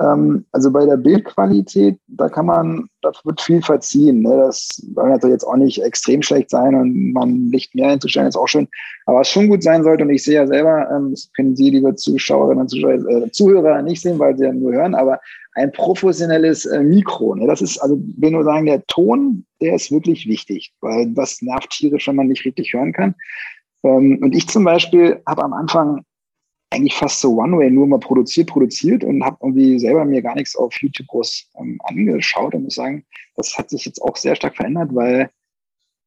[0.00, 4.22] ähm, also bei der Bildqualität, da kann man, da wird viel verziehen.
[4.22, 4.36] Ne?
[4.36, 8.36] Das soll natürlich jetzt auch nicht extrem schlecht sein und man Licht mehr hinzustellen, ist
[8.36, 8.68] auch schön.
[9.06, 11.70] Aber was schon gut sein sollte, und ich sehe ja selber, ähm, das können Sie,
[11.70, 15.20] liebe Zuschauerinnen und Zuschauer, äh, Zuhörer, nicht sehen, weil Sie ja nur hören, aber
[15.54, 17.34] ein professionelles äh, Mikro.
[17.34, 17.48] Ne?
[17.48, 21.70] Das ist, also will nur sagen, der Ton, der ist wirklich wichtig, weil das nervt
[21.70, 23.16] tierisch, wenn man nicht richtig hören kann.
[23.82, 26.04] Ähm, und ich zum Beispiel habe am Anfang
[26.70, 30.54] eigentlich fast so One-Way nur mal produziert, produziert und habe irgendwie selber mir gar nichts
[30.56, 33.04] auf YouTube groß ähm, angeschaut und muss sagen,
[33.36, 35.30] das hat sich jetzt auch sehr stark verändert, weil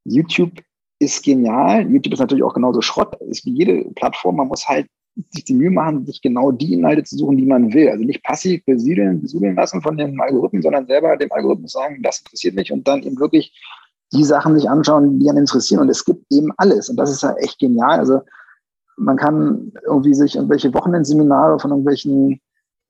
[0.04, 0.62] YouTube
[1.00, 1.90] ist genial.
[1.92, 4.36] YouTube ist natürlich auch genauso Schrott, ist wie jede Plattform.
[4.36, 4.88] Man muss halt
[5.32, 7.90] sich die Mühe machen, sich genau die Inhalte zu suchen, die man will.
[7.90, 12.20] Also nicht passiv besiedeln, besiedeln lassen von den Algorithmen, sondern selber dem Algorithmus sagen, das
[12.20, 13.52] interessiert mich und dann eben wirklich
[14.14, 15.82] die Sachen sich anschauen, die einen interessieren.
[15.82, 16.90] Und es gibt eben alles.
[16.90, 18.00] Und das ist ja echt genial.
[18.00, 18.22] Also
[19.02, 22.40] man kann irgendwie sich irgendwelche Wochenendseminare von irgendwelchen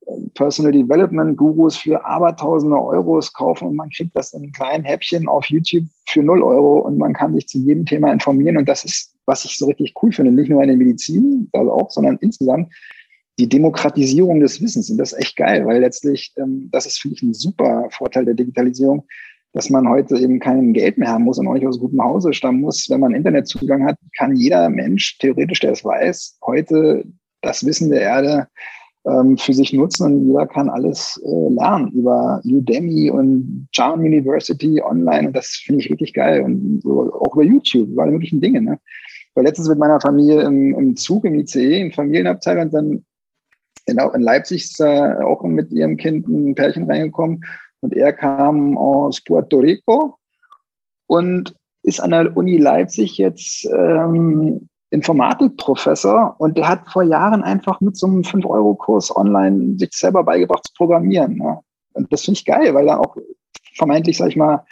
[0.05, 5.27] äh, Personal Development Gurus für abertausende Euros kaufen und man kriegt das in kleinen Häppchen
[5.27, 8.83] auf YouTube für null Euro und man kann sich zu jedem Thema informieren und das
[8.83, 12.17] ist, was ich so richtig cool finde, nicht nur in der Medizin, also auch, sondern
[12.21, 12.71] insgesamt
[13.39, 17.15] die Demokratisierung des Wissens und das ist echt geil, weil letztlich, ähm, das ist, finde
[17.15, 19.05] ich, ein super Vorteil der Digitalisierung,
[19.53, 22.33] dass man heute eben kein Geld mehr haben muss und auch nicht aus gutem Hause
[22.33, 22.89] stammen muss.
[22.89, 27.03] Wenn man Internetzugang hat, kann jeder Mensch, theoretisch, der es weiß, heute
[27.41, 28.47] das Wissen der Erde
[29.05, 34.81] ähm, für sich nutzen und jeder kann alles äh, lernen über Udemy und Charm University
[34.81, 38.61] online und das finde ich richtig geil und auch über YouTube, über alle möglichen Dinge.
[38.61, 38.79] Ne?
[39.33, 43.05] Weil letztens mit meiner Familie im, im Zug, im ICE, im Familienabteil und dann
[43.87, 47.41] in, in Leipzig ist äh, auch mit ihrem Kind ein Pärchen reingekommen
[47.81, 50.17] und er kam aus Puerto Rico
[51.07, 57.81] und ist an der Uni Leipzig jetzt ähm, Informatikprofessor und der hat vor Jahren einfach
[57.81, 61.37] mit so einem 5-Euro-Kurs online sich selber beigebracht zu programmieren.
[61.37, 61.59] Ne?
[61.93, 63.15] Und das finde ich geil, weil er auch
[63.75, 64.63] vermeintlich, sag ich mal,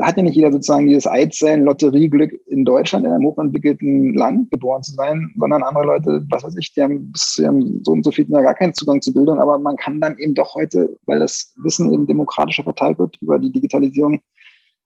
[0.00, 4.92] hat ja nicht jeder sozusagen dieses Eizellen-Lotterieglück in Deutschland, in einem hochentwickelten Land geboren zu
[4.92, 8.10] sein, sondern andere Leute, was weiß ich, die haben bis zu ihrem so und so
[8.10, 11.54] viel gar keinen Zugang zu Bildung, aber man kann dann eben doch heute, weil das
[11.62, 14.20] Wissen eben demokratischer verteilt wird über die Digitalisierung,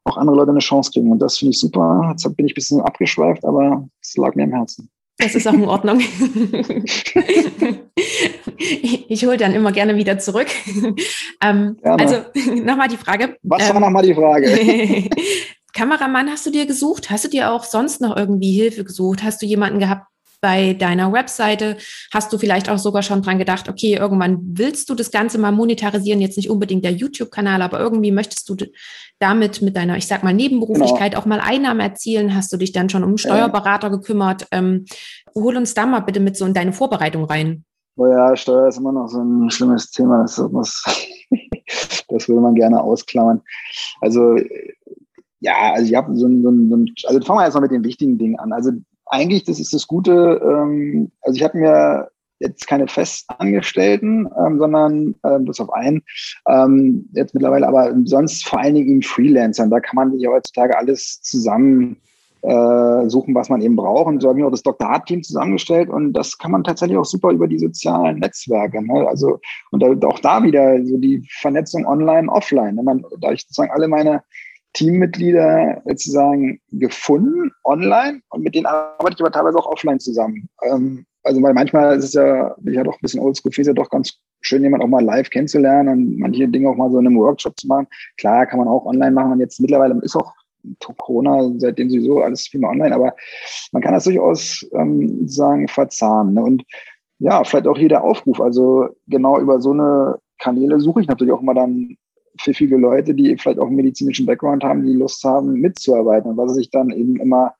[0.04, 1.10] auch andere Leute eine Chance kriegen.
[1.10, 2.08] Und das finde ich super.
[2.10, 4.88] Jetzt bin ich ein bisschen abgeschweift, aber es lag mir im Herzen.
[5.18, 6.00] Das ist auch in Ordnung.
[9.08, 10.48] ich hole dann immer gerne wieder zurück.
[11.42, 12.16] ähm, also
[12.62, 13.36] nochmal die Frage.
[13.42, 15.08] Was war ähm, nochmal die Frage?
[15.72, 17.10] Kameramann hast du dir gesucht?
[17.10, 19.22] Hast du dir auch sonst noch irgendwie Hilfe gesucht?
[19.22, 20.06] Hast du jemanden gehabt
[20.42, 21.76] bei deiner Webseite?
[22.12, 25.52] Hast du vielleicht auch sogar schon dran gedacht, okay, irgendwann willst du das Ganze mal
[25.52, 26.20] monetarisieren?
[26.20, 28.56] Jetzt nicht unbedingt der YouTube-Kanal, aber irgendwie möchtest du
[29.20, 31.22] damit mit deiner, ich sag mal, Nebenberuflichkeit genau.
[31.22, 32.34] auch mal Einnahmen erzielen?
[32.34, 34.48] Hast du dich dann schon um einen Steuerberater gekümmert?
[34.50, 34.86] Ähm,
[35.34, 37.64] hol uns da mal bitte mit so in deine Vorbereitung rein.
[38.00, 40.22] Oh ja, Steuer ist immer noch so ein schlimmes Thema.
[40.22, 40.82] Das, muss,
[42.08, 43.42] das würde man gerne ausklammern.
[44.00, 44.38] Also
[45.40, 48.16] ja, also ich habe so ein, so ein, also fangen wir erstmal mit den wichtigen
[48.16, 48.54] Dingen an.
[48.54, 48.70] Also
[49.04, 55.14] eigentlich, das ist das Gute, ähm, also ich habe mir jetzt keine Festangestellten, ähm, sondern
[55.22, 56.00] ähm, bis auf einen,
[56.48, 59.68] ähm, jetzt mittlerweile, aber sonst vor allen Dingen Freelancern.
[59.68, 61.98] Da kann man sich heutzutage alles zusammen
[62.42, 64.06] äh, suchen, was man eben braucht.
[64.06, 64.88] Und so habe ich auch das Dr.
[64.88, 68.82] Hart-Team zusammengestellt und das kann man tatsächlich auch super über die sozialen Netzwerke.
[68.82, 69.06] Ne?
[69.08, 69.38] Also
[69.70, 72.76] und auch da wieder so die Vernetzung online, offline.
[72.76, 72.82] Ne?
[72.82, 74.22] Man, da ich sozusagen alle meine
[74.72, 80.48] Teammitglieder sozusagen gefunden online und mit denen arbeite ich aber teilweise auch offline zusammen.
[80.62, 83.72] Ähm, also weil manchmal ist es ja, ich ja doch ein bisschen oldschool, ist ja
[83.72, 87.06] doch ganz schön, jemand auch mal live kennenzulernen und manche Dinge auch mal so in
[87.06, 87.86] einem Workshop zu machen.
[88.16, 90.32] Klar, kann man auch online machen und jetzt mittlerweile ist auch
[90.98, 93.14] Corona seitdem sowieso alles viel mehr online, aber
[93.72, 96.34] man kann das durchaus ähm, sagen verzahnen.
[96.34, 96.42] Ne?
[96.42, 96.64] Und
[97.18, 98.40] ja, vielleicht auch hier der Aufruf.
[98.40, 101.96] Also genau über so eine Kanäle suche ich natürlich auch immer dann
[102.40, 106.30] pfiffige Leute, die vielleicht auch einen medizinischen Background haben, die Lust haben, mitzuarbeiten.
[106.30, 107.54] Und was ich dann eben immer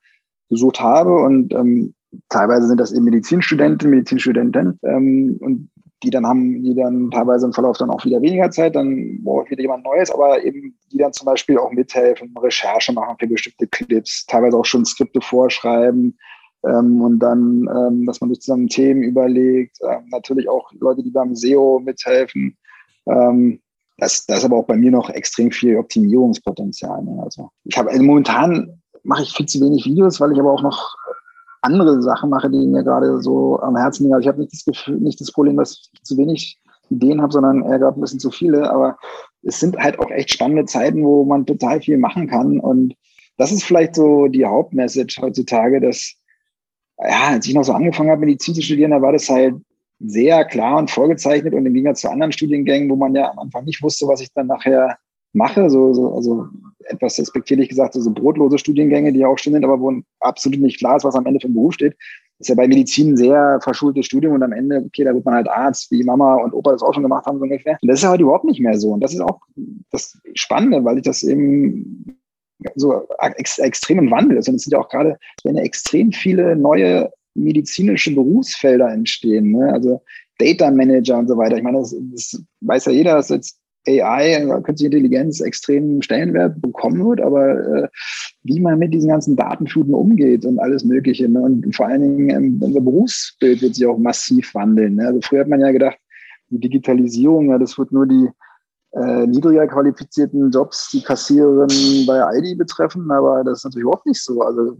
[0.49, 1.93] gesucht habe und ähm,
[2.29, 5.69] teilweise sind das eben Medizinstudenten, Medizinstudenten ähm, und
[6.03, 9.51] die dann haben, die dann teilweise im Verlauf dann auch wieder weniger Zeit, dann braucht
[9.51, 13.67] wieder jemand Neues, aber eben die dann zum Beispiel auch mithelfen, Recherche machen für bestimmte
[13.67, 16.17] Clips, teilweise auch schon Skripte vorschreiben
[16.65, 21.11] ähm, und dann, ähm, dass man sich zusammen Themen überlegt, ähm, natürlich auch Leute, die
[21.11, 22.57] beim SEO mithelfen.
[23.07, 23.61] Ähm,
[23.97, 27.03] das, das ist aber auch bei mir noch extrem viel Optimierungspotenzial.
[27.03, 27.21] Ne?
[27.23, 30.61] Also ich habe also momentan mache ich viel zu wenig Videos, weil ich aber auch
[30.61, 30.95] noch
[31.61, 34.15] andere Sachen mache, die mir gerade so am Herzen liegen.
[34.15, 37.31] Also ich habe nicht das Gefühl, nicht das Problem, dass ich zu wenig Ideen habe,
[37.31, 38.69] sondern eher gerade ein bisschen zu viele.
[38.69, 38.97] Aber
[39.43, 42.59] es sind halt auch echt spannende Zeiten, wo man total viel machen kann.
[42.59, 42.95] Und
[43.37, 46.15] das ist vielleicht so die Hauptmessage heutzutage, dass,
[46.97, 49.55] ja, als ich noch so angefangen habe, Medizin zu studieren, da war das halt
[49.99, 53.65] sehr klar und vorgezeichnet und im Gegensatz zu anderen Studiengängen, wo man ja am Anfang
[53.65, 54.97] nicht wusste, was ich dann nachher
[55.33, 56.47] mache, so, so also
[56.87, 60.79] etwas respektierlich gesagt, so, so brotlose Studiengänge, die ja auch sind, aber wo absolut nicht
[60.79, 61.95] klar ist, was am Ende für ein Beruf steht.
[62.37, 65.25] Das ist ja bei Medizin ein sehr verschultes Studium und am Ende, okay, da wird
[65.25, 67.77] man halt Arzt, wie Mama und Opa das auch schon gemacht haben, so ungefähr.
[67.81, 68.91] Und das ist ja heute überhaupt nicht mehr so.
[68.91, 69.41] Und das ist auch
[69.91, 72.19] das Spannende, weil ich das eben
[72.75, 74.49] so ex extrem im Wandel ist.
[74.49, 79.51] Und es sind ja auch gerade, wenn ja extrem viele neue medizinische Berufsfelder entstehen.
[79.51, 79.71] Ne?
[79.71, 80.01] Also
[80.39, 81.57] Data Manager und so weiter.
[81.57, 87.03] Ich meine, das, das weiß ja jeder, dass jetzt AI, künstliche Intelligenz, extremen Stellenwert bekommen
[87.07, 87.87] wird, aber äh,
[88.43, 91.27] wie man mit diesen ganzen Datenfluten umgeht und alles Mögliche.
[91.27, 91.41] Ne?
[91.41, 94.95] Und vor allen Dingen ähm, unser Berufsbild wird sich auch massiv wandeln.
[94.95, 95.07] Ne?
[95.07, 95.97] Also früher hat man ja gedacht,
[96.49, 98.29] die Digitalisierung, ja, das wird nur die
[98.93, 104.21] äh, niedriger qualifizierten Jobs, die Kassiererin bei ID betreffen, aber das ist natürlich überhaupt nicht
[104.21, 104.41] so.
[104.41, 104.77] Also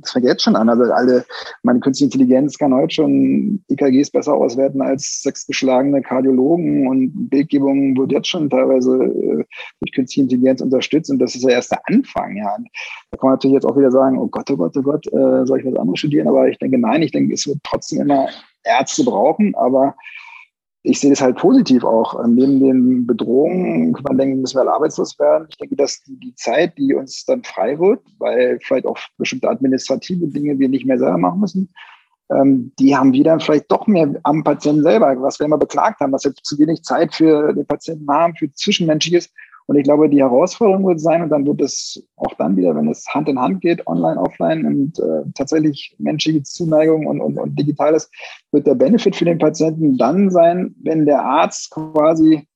[0.00, 0.68] das fängt jetzt schon an.
[0.68, 1.24] Also alle,
[1.62, 8.12] meine künstliche Intelligenz kann heute schon EKGs besser auswerten als sechsgeschlagene Kardiologen und Bildgebung wird
[8.12, 9.44] jetzt schon teilweise äh,
[9.80, 12.36] durch künstliche Intelligenz unterstützt und das ist ja erst der Anfang.
[12.36, 12.56] Ja.
[13.10, 15.46] Da kann man natürlich jetzt auch wieder sagen, oh Gott, oh Gott, oh Gott, äh,
[15.46, 16.28] soll ich was anderes studieren?
[16.28, 18.28] Aber ich denke, nein, ich denke, es wird trotzdem immer
[18.64, 19.94] Ärzte brauchen, aber
[20.82, 22.26] ich sehe das halt positiv auch.
[22.26, 25.46] Neben den Bedrohungen kann man denken, müssen wir alle arbeitslos werden.
[25.50, 30.26] Ich denke, dass die Zeit, die uns dann frei wird, weil vielleicht auch bestimmte administrative
[30.28, 31.68] Dinge wir nicht mehr selber machen müssen,
[32.30, 36.00] ähm, die haben wir dann vielleicht doch mehr am Patienten selber, was wir immer beklagt
[36.00, 39.30] haben, dass wir zu wenig Zeit für den Patienten haben, für Zwischenmenschliches.
[39.70, 42.88] Und ich glaube, die Herausforderung wird sein, und dann wird es auch dann wieder, wenn
[42.88, 47.56] es Hand in Hand geht, online, offline und äh, tatsächlich menschliche Zuneigung und, und, und
[47.56, 48.10] digitales,
[48.50, 52.48] wird der Benefit für den Patienten dann sein, wenn der Arzt quasi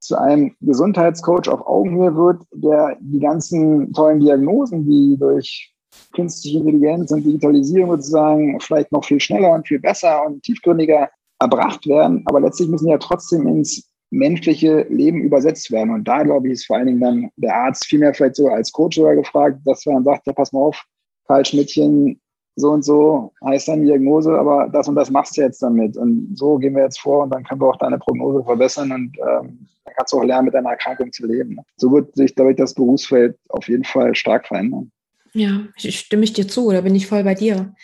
[0.00, 5.72] zu einem Gesundheitscoach auf Augenhöhe wird, der die ganzen tollen Diagnosen, die durch
[6.12, 11.86] künstliche Intelligenz und Digitalisierung sozusagen vielleicht noch viel schneller und viel besser und tiefgründiger erbracht
[11.86, 15.90] werden, aber letztlich müssen ja trotzdem ins menschliche Leben übersetzt werden.
[15.90, 18.72] Und da, glaube ich, ist vor allen Dingen dann der Arzt vielmehr vielleicht sogar als
[18.72, 20.82] Coach sogar gefragt, dass man sagt, ja, pass mal auf,
[21.26, 22.20] Karl Schmidtchen,
[22.58, 25.96] so und so heißt deine Diagnose, aber das und das machst du jetzt damit.
[25.96, 29.16] Und so gehen wir jetzt vor und dann können wir auch deine Prognose verbessern und
[29.18, 31.58] ähm, dann kannst du auch lernen, mit deiner Erkrankung zu leben.
[31.76, 34.90] So wird sich, glaube ich, das Berufsfeld auf jeden Fall stark verändern.
[35.34, 37.74] Ja, stimme ich dir zu, da bin ich voll bei dir.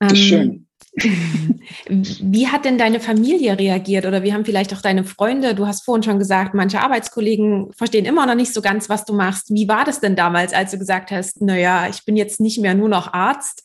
[0.00, 0.67] Ähm, ist schön.
[1.88, 5.54] Wie hat denn deine Familie reagiert oder wie haben vielleicht auch deine Freunde?
[5.54, 9.14] Du hast vorhin schon gesagt, manche Arbeitskollegen verstehen immer noch nicht so ganz, was du
[9.14, 9.52] machst.
[9.52, 12.74] Wie war das denn damals, als du gesagt hast, naja, ich bin jetzt nicht mehr
[12.74, 13.64] nur noch Arzt,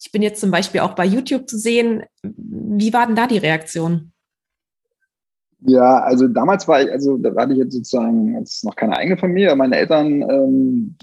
[0.00, 2.02] ich bin jetzt zum Beispiel auch bei YouTube zu sehen.
[2.22, 4.12] Wie war denn da die Reaktion?
[5.60, 9.16] Ja, also damals war ich, also da hatte ich jetzt sozusagen jetzt noch keine eigene
[9.16, 9.56] Familie.
[9.56, 10.96] Meine Eltern, ähm,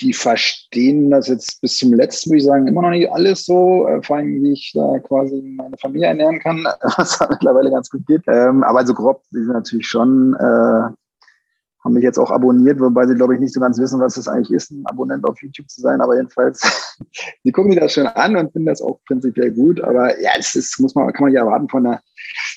[0.00, 3.86] die verstehen das jetzt bis zum letzten, würde ich sagen, immer noch nicht alles so.
[3.86, 6.64] Äh, vor allem, wie ich da quasi meine Familie ernähren kann,
[6.96, 8.22] was mittlerweile ganz gut geht.
[8.26, 10.90] Ähm, aber so grob, die sind natürlich schon äh,
[11.84, 14.26] haben mich jetzt auch abonniert, wobei sie, glaube ich, nicht so ganz wissen, was es
[14.26, 16.00] eigentlich ist, ein Abonnent auf YouTube zu sein.
[16.00, 16.62] Aber jedenfalls,
[17.44, 19.82] sie gucken mir das schon an und finden das auch prinzipiell gut.
[19.82, 22.00] Aber ja, das ist, muss man, kann man ja erwarten von der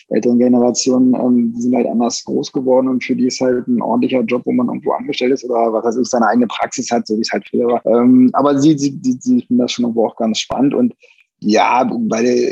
[0.10, 1.14] älteren Generation.
[1.16, 4.52] Ähm, sind halt anders groß geworden und für die ist halt ein ordentlicher Job, wo
[4.52, 7.32] man irgendwo angestellt ist oder was weiß ich, seine eigene Praxis hat, so wie es
[7.32, 7.86] halt früher war.
[7.86, 10.94] Ähm, aber sie, sie, sie, sie finden das schon irgendwo auch ganz spannend und
[11.40, 12.52] ja, bei der,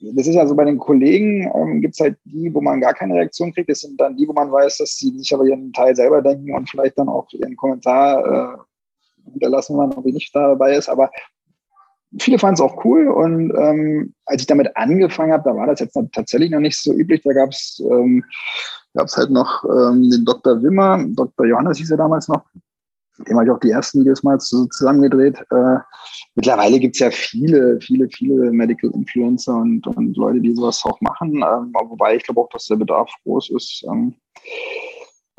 [0.00, 2.92] das ist ja so bei den Kollegen, ähm, gibt es halt die, wo man gar
[2.92, 3.70] keine Reaktion kriegt.
[3.70, 6.54] Das sind dann die, wo man weiß, dass sie sich aber ihren Teil selber denken
[6.54, 8.66] und vielleicht dann auch ihren Kommentar
[9.24, 10.90] äh, hinterlassen, wenn man irgendwie nicht dabei ist.
[10.90, 11.10] Aber
[12.18, 15.80] viele fanden es auch cool und ähm, als ich damit angefangen habe, da war das
[15.80, 17.22] jetzt tatsächlich noch nicht so üblich.
[17.22, 18.24] Da gab es ähm,
[18.94, 20.62] gab's halt noch ähm, den Dr.
[20.62, 21.46] Wimmer, Dr.
[21.46, 22.42] Johannes hieß er damals noch,
[23.26, 25.38] dem habe ich auch die ersten Videos mal zusammen gedreht.
[25.50, 25.78] Äh,
[26.34, 31.00] mittlerweile gibt es ja viele, viele, viele Medical Influencer und, und Leute, die sowas auch
[31.00, 31.36] machen.
[31.36, 33.84] Ähm, wobei ich glaube auch, dass der Bedarf groß ist.
[33.88, 34.14] Ähm,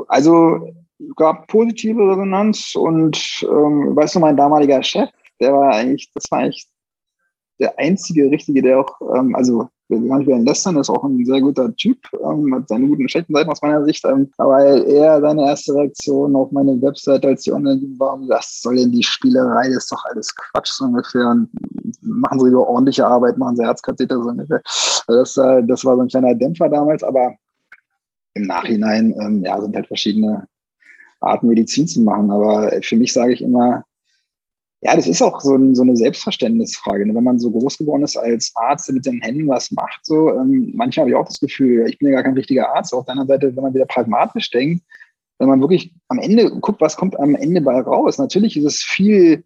[0.07, 0.73] also
[1.15, 6.39] gab positive Resonanz und ähm, weißt du, mein damaliger Chef, der war eigentlich, das war
[6.39, 6.67] eigentlich
[7.59, 11.75] der einzige Richtige, der auch, ähm, also manchmal in Lästern ist auch ein sehr guter
[11.75, 15.45] Typ, ähm, hat seine guten und schlechten Seiten aus meiner Sicht, ähm, aber er, seine
[15.45, 19.83] erste Reaktion auf meine Website, als die online war, was soll denn die Spielerei, das
[19.83, 21.49] ist doch alles Quatsch so ungefähr und
[22.01, 24.61] machen Sie lieber ordentliche Arbeit, machen Sie Herzkatheter so ungefähr.
[25.07, 27.33] Also das, äh, das war so ein kleiner Dämpfer damals, aber
[28.35, 30.47] im Nachhinein, ähm, ja, sind halt verschiedene
[31.19, 33.83] Arten Medizin zu machen, aber für mich sage ich immer,
[34.81, 37.05] ja, das ist auch so, ein, so eine Selbstverständnisfrage.
[37.05, 37.13] Ne?
[37.13, 40.29] Wenn man so groß geworden ist als Arzt, der mit den Händen was macht, so,
[40.31, 42.93] ähm, manchmal habe ich auch das Gefühl, ich bin ja gar kein richtiger Arzt.
[42.93, 44.83] Auf der anderen Seite, wenn man wieder pragmatisch denkt,
[45.37, 48.17] wenn man wirklich am Ende guckt, was kommt am Ende bei raus.
[48.17, 49.43] Natürlich ist es viel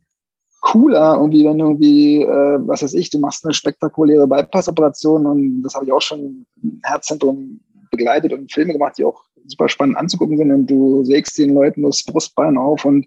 [0.62, 5.64] cooler, irgendwie, wenn du irgendwie, äh, was weiß ich, du machst eine spektakuläre Bypass-Operation und
[5.64, 7.60] das habe ich auch schon im Herzzentrum
[7.92, 11.84] begleitet und Filme gemacht, die auch super spannend anzugucken sind und du sägst den Leuten
[11.84, 13.06] das Brustbein auf und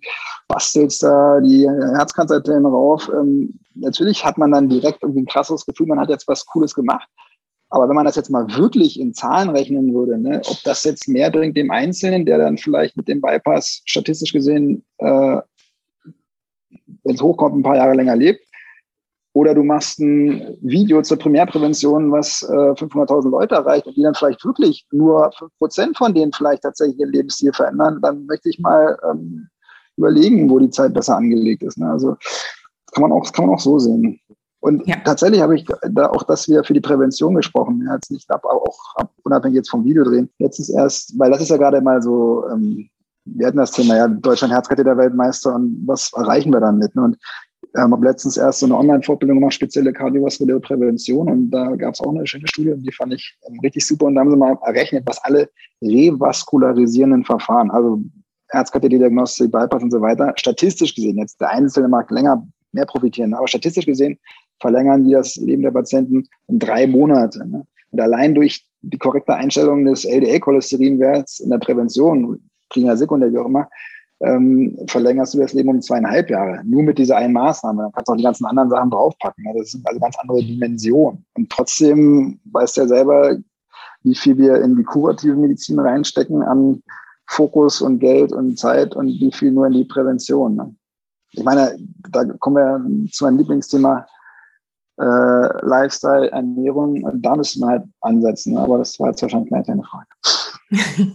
[0.48, 3.10] bastelst da die Herzkanzerzellen rauf.
[3.12, 6.74] Ähm, natürlich hat man dann direkt irgendwie ein krasses Gefühl, man hat jetzt was Cooles
[6.74, 7.08] gemacht.
[7.68, 11.08] Aber wenn man das jetzt mal wirklich in Zahlen rechnen würde, ne, ob das jetzt
[11.08, 15.40] mehr bringt dem Einzelnen, der dann vielleicht mit dem Bypass statistisch gesehen, äh,
[17.02, 18.45] wenn es hochkommt, ein paar Jahre länger lebt,
[19.36, 24.14] oder du machst ein Video zur Primärprävention, was äh, 500.000 Leute erreicht und die dann
[24.14, 28.98] vielleicht wirklich nur 5% von denen vielleicht tatsächlich ihren Lebensstil verändern, dann möchte ich mal
[29.04, 29.46] ähm,
[29.98, 31.76] überlegen, wo die Zeit besser angelegt ist.
[31.76, 31.90] Ne?
[31.90, 32.16] Also
[32.94, 34.18] kann man auch, kann man auch so sehen.
[34.60, 34.96] Und ja.
[35.04, 37.84] tatsächlich habe ich da auch das wieder für die Prävention gesprochen.
[37.86, 40.30] Ja, jetzt nicht ab, auch ab, unabhängig jetzt vom Video drehen.
[40.38, 42.88] Letztens erst, weil das ist ja gerade mal so, ähm,
[43.26, 46.94] wir hatten das Thema, ja, Deutschland Herzkatheter-Weltmeister und was erreichen wir damit?
[46.96, 47.02] Ne?
[47.02, 47.18] Und
[47.76, 51.28] ähm, habe letztens erst so eine Online-Fortbildung gemacht, spezielle kardiovaskuläre Prävention.
[51.28, 54.06] Und da gab es auch eine schöne Studie, die fand ich ähm, richtig super.
[54.06, 55.48] Und da haben sie mal errechnet, was alle
[55.82, 58.00] revaskularisierenden Verfahren, also
[58.48, 63.48] Herzkatheterdiagnostik, Bypass und so weiter, statistisch gesehen, jetzt der Einzelne mag länger mehr profitieren, aber
[63.48, 64.18] statistisch gesehen
[64.60, 67.46] verlängern die das Leben der Patienten um drei Monate.
[67.46, 67.66] Ne?
[67.90, 73.46] Und allein durch die korrekte Einstellung des LDL-Cholesterinwerts in der Prävention, primär, sekundär, wie auch
[73.46, 73.68] immer,
[74.20, 76.62] ähm, verlängerst du das Leben um zweieinhalb Jahre.
[76.64, 77.82] Nur mit dieser einen Maßnahme.
[77.82, 79.44] Dann kannst du auch die ganzen anderen Sachen draufpacken.
[79.44, 79.54] Ne?
[79.58, 81.24] Das sind also ganz andere Dimensionen.
[81.34, 83.36] Und trotzdem weißt du ja selber,
[84.02, 86.82] wie viel wir in die kurative Medizin reinstecken an
[87.26, 90.56] Fokus und Geld und Zeit und wie viel nur in die Prävention.
[90.56, 90.74] Ne?
[91.32, 91.76] Ich meine,
[92.10, 94.06] da kommen wir zu meinem Lieblingsthema
[94.98, 97.08] äh, Lifestyle, Ernährung.
[97.20, 98.56] Da müssen wir halt ansetzen.
[98.56, 100.06] Aber das war jetzt wahrscheinlich gleich eine Frage.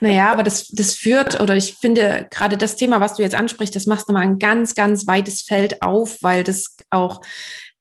[0.00, 3.74] naja, aber das, das führt, oder ich finde gerade das Thema, was du jetzt ansprichst,
[3.74, 7.22] das machst du mal ein ganz, ganz weites Feld auf, weil das auch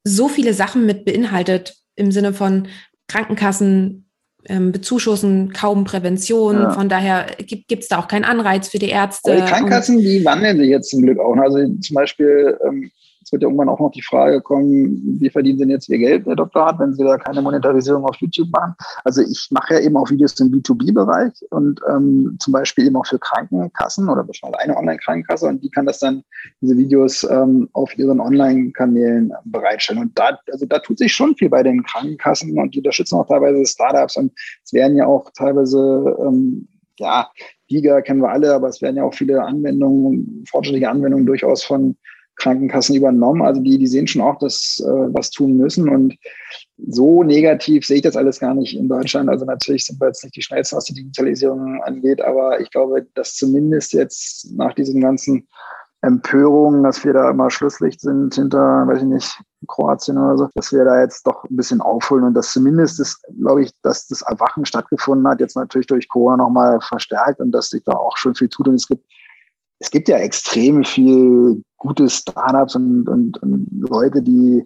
[0.04, 2.68] so viele Sachen mit beinhaltet im Sinne von
[3.08, 4.10] Krankenkassen
[4.48, 6.56] ähm, bezuschussen kaum Prävention.
[6.56, 6.72] Ja.
[6.72, 9.32] Von daher gibt es da auch keinen Anreiz für die Ärzte.
[9.32, 11.36] Aber die Krankenkassen, die wandeln sich jetzt zum Glück auch.
[11.38, 12.92] Also zum Beispiel ähm,
[13.26, 15.98] Es wird ja irgendwann auch noch die Frage kommen, wie verdienen Sie denn jetzt Ihr
[15.98, 18.76] Geld, der Doktor hat, wenn Sie da keine Monetarisierung auf YouTube machen?
[19.04, 23.08] Also ich mache ja eben auch Videos im B2B-Bereich und ähm, zum Beispiel eben auch
[23.08, 26.24] für Krankenkassen oder beispielsweise eine Online-Krankenkasse und die kann das dann,
[26.62, 30.04] diese Videos ähm, auf ihren Online-Kanälen bereitstellen.
[30.04, 33.28] Und da, also da tut sich schon viel bei den Krankenkassen und die unterstützen auch
[33.28, 36.68] teilweise Startups und es werden ja auch teilweise ähm,
[36.98, 37.30] ja,
[37.68, 41.98] Giga kennen wir alle, aber es werden ja auch viele Anwendungen, fortschrittliche Anwendungen durchaus von
[42.36, 43.42] Krankenkassen übernommen.
[43.42, 45.90] Also die, die sehen schon auch, dass äh, was tun müssen.
[45.90, 46.16] Und
[46.78, 49.30] so negativ sehe ich das alles gar nicht in Deutschland.
[49.30, 53.06] Also natürlich sind wir jetzt nicht die schnellsten, was die Digitalisierung angeht, aber ich glaube,
[53.14, 55.48] dass zumindest jetzt nach diesen ganzen
[56.06, 60.72] Empörungen, dass wir da immer Schlusslicht sind hinter, weiß ich nicht, Kroatien oder so, dass
[60.72, 64.22] wir da jetzt doch ein bisschen aufholen und dass zumindest das, glaube ich, dass das
[64.22, 68.36] Erwachen stattgefunden hat, jetzt natürlich durch Corona nochmal verstärkt und dass sich da auch schon
[68.36, 68.68] viel tut.
[68.68, 69.04] Und es gibt,
[69.80, 74.64] es gibt ja extrem viel gute Startups und, und, und Leute, die,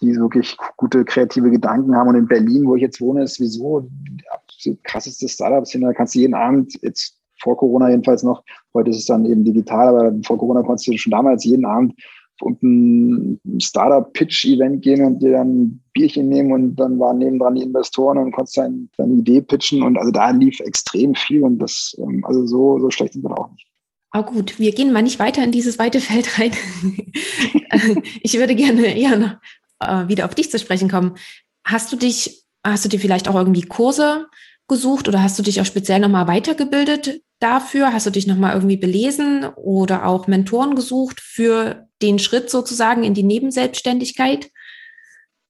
[0.00, 2.08] die wirklich gute kreative Gedanken haben.
[2.08, 5.72] Und in Berlin, wo ich jetzt wohne, ist sowieso die absolut krasseste Startups.
[5.72, 8.42] Da kannst du jeden Abend jetzt vor Corona jedenfalls noch.
[8.72, 11.94] Heute ist es dann eben digital, aber vor Corona konntest du schon damals jeden Abend
[12.40, 17.62] und ein Startup-Pitch-Event gehen und dir dann ein Bierchen nehmen und dann waren nebendran die
[17.62, 22.24] Investoren und konntest deine Idee pitchen und also da lief extrem viel und das, ähm,
[22.24, 23.68] also so, so schlecht sind wir auch nicht.
[24.16, 26.52] Oh gut, wir gehen mal nicht weiter in dieses weite Feld rein.
[28.22, 29.36] ich würde gerne eher noch,
[29.80, 31.16] äh, wieder auf dich zu sprechen kommen.
[31.64, 34.26] Hast du dich, hast du dir vielleicht auch irgendwie Kurse
[34.68, 37.92] gesucht oder hast du dich auch speziell nochmal weitergebildet dafür?
[37.92, 43.14] Hast du dich nochmal irgendwie belesen oder auch Mentoren gesucht für den Schritt sozusagen in
[43.14, 44.50] die Nebenselbstständigkeit?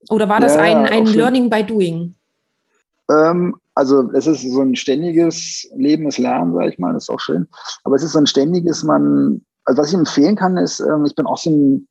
[0.09, 2.15] Oder war das ja, ein, ein Learning by Doing?
[3.11, 7.11] Ähm, also es ist so ein ständiges Leben, das Lernen, sage ich mal, das ist
[7.11, 7.49] auch schön.
[7.83, 11.15] Aber es ist so ein ständiges, man, also was ich empfehlen kann, ist, ähm, ich
[11.15, 11.89] bin auch so ein,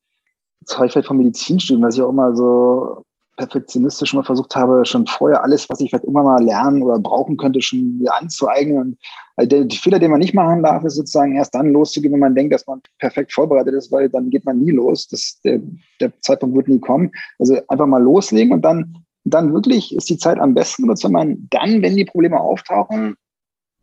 [0.66, 3.04] vielleicht vom Medizinstudium, dass ich auch immer so
[3.36, 7.36] perfektionistisch mal versucht habe, schon vorher alles, was ich vielleicht immer mal lernen oder brauchen
[7.38, 8.78] könnte, schon wieder anzueignen.
[8.78, 8.98] Und
[9.38, 12.20] äh, der, der Fehler, den man nicht machen darf, ist sozusagen erst dann loszugehen, wenn
[12.20, 15.08] man denkt, dass man perfekt vorbereitet ist, weil dann geht man nie los.
[15.08, 15.60] Das, der,
[16.00, 17.12] der Zeitpunkt wird nie kommen.
[17.40, 21.12] Also einfach mal loslegen und dann, dann wirklich ist die Zeit am besten benutzt, wenn
[21.12, 23.16] man dann, wenn die Probleme auftauchen,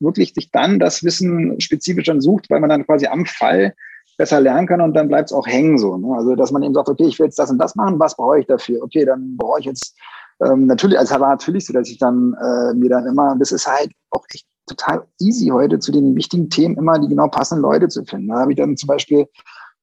[0.00, 3.74] wirklich sich dann das Wissen spezifisch dann sucht, weil man dann quasi am Fall
[4.18, 5.96] besser lernen kann und dann bleibt es auch hängen so.
[5.96, 6.14] Ne?
[6.14, 8.40] Also dass man eben sagt, okay, ich will jetzt das und das machen, was brauche
[8.40, 8.82] ich dafür?
[8.82, 9.96] Okay, dann brauche ich jetzt
[10.42, 13.66] ähm, natürlich, also war natürlich so, dass ich dann äh, mir dann immer, das ist
[13.66, 17.88] halt auch echt total easy heute zu den wichtigen Themen immer die genau passenden Leute
[17.88, 18.28] zu finden.
[18.28, 19.26] Da habe ich dann zum Beispiel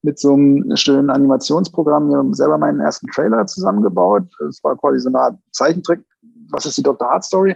[0.04, 4.24] mit so einem schönen Animationsprogramm mir selber meinen ersten Trailer zusammengebaut.
[4.40, 6.02] Das war quasi so eine Art Zeichentrick.
[6.52, 7.10] Was ist die Dr.
[7.10, 7.56] Hart Story?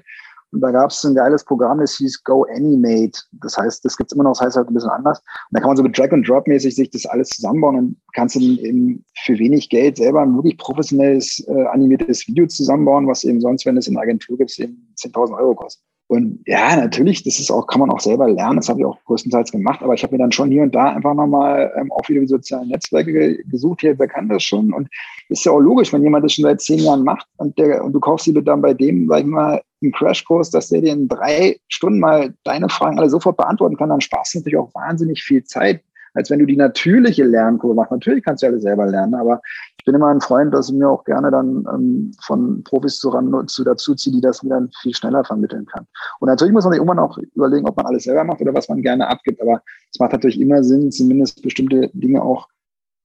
[0.51, 3.17] Und da gab es ein geiles Programm, das hieß Go Animate.
[3.31, 5.19] Das heißt, das gibt's immer noch, das heißt halt ein bisschen anders.
[5.19, 9.05] Und da kann man so mit Drag-and-Drop-mäßig sich das alles zusammenbauen und kannst du eben
[9.23, 13.77] für wenig Geld selber ein wirklich professionelles äh, animiertes Video zusammenbauen, was eben sonst, wenn
[13.77, 15.85] es in der Agentur gibt, eben 10.000 Euro kostet.
[16.11, 18.57] Und ja, natürlich, das ist auch, kann man auch selber lernen.
[18.57, 19.81] Das habe ich auch größtenteils gemacht.
[19.81, 22.27] Aber ich habe mir dann schon hier und da einfach nochmal ähm, auch wieder die
[22.27, 23.79] sozialen Netzwerke gesucht.
[23.79, 24.73] Hier, wer kann das schon?
[24.73, 24.89] Und
[25.29, 27.93] ist ja auch logisch, wenn jemand das schon seit zehn Jahren macht und, der, und
[27.93, 31.07] du kaufst sie dann bei dem, sag ich mal, einen Crashkurs, dass der dir in
[31.07, 35.23] drei Stunden mal deine Fragen alle sofort beantworten kann, dann sparst du natürlich auch wahnsinnig
[35.23, 35.81] viel Zeit,
[36.13, 37.91] als wenn du die natürliche Lernkurve machst.
[37.91, 39.41] Natürlich kannst du ja alles selber lernen, aber
[39.77, 43.11] ich bin immer ein Freund, dass ich mir auch gerne dann ähm, von Profis zu,
[43.47, 45.87] zu dazu ziehe, die das mir dann viel schneller vermitteln kann.
[46.19, 48.69] Und natürlich muss man sich irgendwann auch überlegen, ob man alles selber macht oder was
[48.69, 49.41] man gerne abgibt.
[49.41, 52.47] Aber es macht natürlich immer Sinn, zumindest bestimmte Dinge auch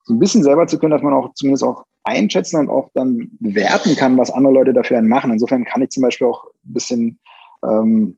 [0.04, 3.30] so ein bisschen selber zu können, dass man auch zumindest auch einschätzen und auch dann
[3.40, 5.32] bewerten kann, was andere Leute dafür machen.
[5.32, 7.18] Insofern kann ich zum Beispiel auch ein bisschen
[7.64, 8.16] ähm,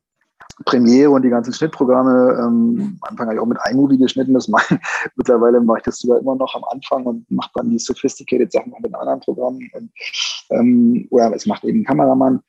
[0.65, 2.37] Premiere und die ganzen Schnittprogramme.
[2.39, 4.35] Ähm, am Anfang habe ich auch mit iMovie geschnitten.
[4.35, 4.79] Das mache,
[5.17, 8.73] mittlerweile mache ich das sogar immer noch am Anfang und mache dann die sophisticated Sachen
[8.81, 9.71] mit anderen Programmen.
[9.75, 9.91] Und,
[10.51, 12.41] ähm, oder es macht eben ein Kameramann.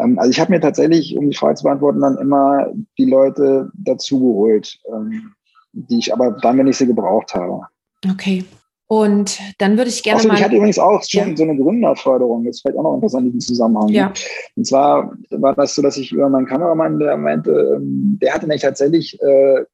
[0.00, 3.70] Ähm, also ich habe mir tatsächlich, um die Frage zu beantworten, dann immer die Leute
[3.74, 5.34] dazu geholt, ähm,
[5.72, 7.62] die ich aber dann, wenn ich sie gebraucht habe.
[8.10, 8.44] Okay.
[8.90, 10.34] Und dann würde ich gerne Achso, mal.
[10.36, 11.36] Ich hatte übrigens auch schon ja.
[11.36, 12.44] so eine Gründerförderung.
[12.44, 13.88] Das ist vielleicht auch noch interessant in diesem Zusammenhang.
[13.88, 14.12] Ja.
[14.56, 18.46] Und zwar war das so, dass ich über meinen Kameramann, der meinte, ähm, der hatte
[18.46, 19.64] nämlich tatsächlich äh,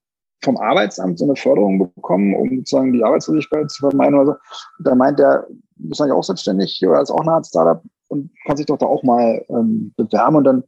[0.43, 4.83] vom Arbeitsamt so eine Förderung bekommen, um sozusagen die Arbeitslosigkeit zu vermeiden oder so.
[4.83, 5.47] Da meint er,
[5.77, 8.79] du bist eigentlich auch selbstständig oder ist auch eine Art Startup und kann sich doch
[8.79, 10.37] da auch mal ähm, bewerben.
[10.37, 10.65] Und dann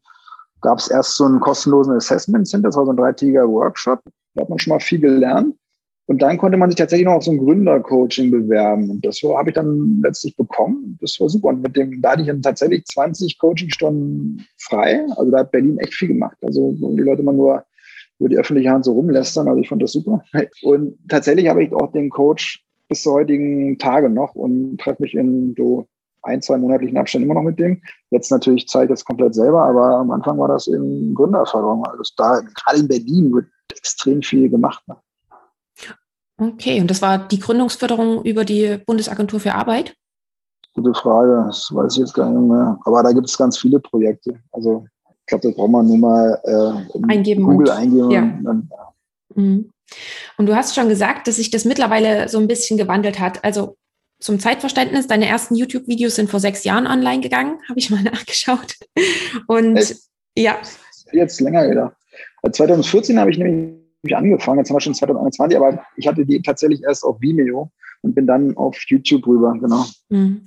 [0.61, 4.01] gab es erst so einen kostenlosen Assessment Center, das war so ein dreitägiger Workshop.
[4.35, 5.57] Da hat man schon mal viel gelernt.
[6.07, 8.91] Und dann konnte man sich tatsächlich noch auf so ein Gründercoaching bewerben.
[8.91, 10.97] Und das habe ich dann letztlich bekommen.
[11.01, 11.49] Das war super.
[11.49, 15.05] Und mit dem, da hatte ich dann tatsächlich 20 Coachingstunden frei.
[15.17, 16.37] Also da hat Berlin echt viel gemacht.
[16.43, 17.65] Also die Leute mal nur
[18.21, 19.49] über die öffentliche Hand so rumlästern.
[19.49, 20.23] Also ich fand das super.
[20.63, 25.15] Und tatsächlich habe ich auch den Coach bis zu heutigen Tage noch und treffe mich
[25.15, 25.87] in so
[26.23, 27.83] ein, zwei monatlichen Abständen immer noch mit dem.
[28.11, 31.85] Jetzt natürlich zeige ich es komplett selber, aber am Anfang war das in Gründerförderung.
[31.85, 34.87] Also da, gerade in Berlin wird extrem viel gemacht.
[34.89, 34.97] Ne?
[36.39, 39.95] Okay, und das war die Gründungsförderung über die Bundesagentur für Arbeit?
[40.75, 42.79] Gute Frage, das weiß ich jetzt gar nicht mehr.
[42.85, 44.39] Aber da gibt es ganz viele Projekte.
[44.53, 48.11] Also ich glaube, das braucht man nur mal äh, eingeben Google und, eingeben.
[48.11, 48.23] Ja.
[48.23, 48.93] Und, dann, ja.
[49.35, 49.71] Mhm.
[50.37, 53.43] und du hast schon gesagt, dass sich das mittlerweile so ein bisschen gewandelt hat.
[53.43, 53.77] Also
[54.21, 58.75] zum Zeitverständnis, deine ersten YouTube-Videos sind vor sechs Jahren online gegangen, habe ich mal nachgeschaut.
[59.47, 59.97] Und Echt?
[60.37, 60.57] ja.
[61.13, 61.97] Jetzt länger wieder.
[62.51, 66.83] 2014 habe ich nämlich angefangen, jetzt haben wir schon 2021, aber ich hatte die tatsächlich
[66.83, 67.71] erst auf Vimeo
[68.03, 69.85] und bin dann auf YouTube rüber, genau.
[70.09, 70.43] Mhm.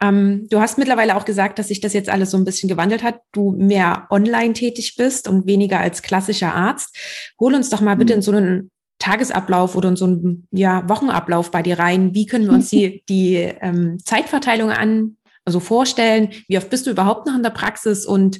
[0.00, 3.02] Ähm, du hast mittlerweile auch gesagt, dass sich das jetzt alles so ein bisschen gewandelt
[3.02, 6.96] hat, du mehr online tätig bist und weniger als klassischer Arzt.
[7.40, 8.18] Hol uns doch mal bitte mhm.
[8.18, 12.14] in so einen Tagesablauf oder in so einen ja, Wochenablauf bei dir rein.
[12.14, 16.30] Wie können wir uns die, die ähm, Zeitverteilung an, also vorstellen?
[16.48, 18.38] Wie oft bist du überhaupt noch in der Praxis und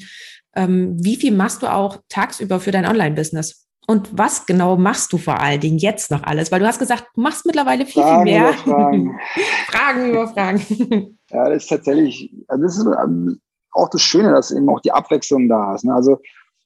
[0.56, 3.63] ähm, wie viel machst du auch tagsüber für dein Online-Business?
[3.86, 6.50] Und was genau machst du vor allen Dingen jetzt noch alles?
[6.50, 8.50] Weil du hast gesagt, du machst mittlerweile viel, Fragen viel mehr.
[8.50, 9.20] Über Fragen.
[9.68, 11.18] Fragen über Fragen.
[11.30, 13.40] Ja, das ist tatsächlich, also das ist ähm,
[13.72, 15.84] auch das Schöne, dass eben auch die Abwechslung da ist.
[15.84, 15.92] Ne?
[15.92, 16.20] Also,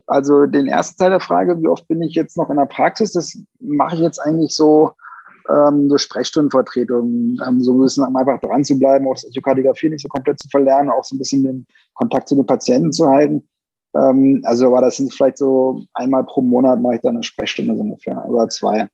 [0.07, 3.13] also den ersten Teil der Frage, wie oft bin ich jetzt noch in der Praxis,
[3.13, 4.93] das mache ich jetzt eigentlich so
[5.49, 10.03] ähm, durch Sprechstundenvertretung, ähm, so ein bisschen einfach dran zu bleiben, auch das Echokardiographie nicht
[10.03, 13.49] so komplett zu verlernen, auch so ein bisschen den Kontakt zu den Patienten zu halten.
[13.95, 17.75] Ähm, also, aber das sind vielleicht so einmal pro Monat mache ich dann eine Sprechstunde
[17.75, 18.89] so ungefähr oder zwei.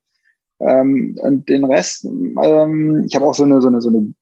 [0.60, 4.14] Ähm, und den Rest, ähm, ich habe auch so eine, so eine, so eine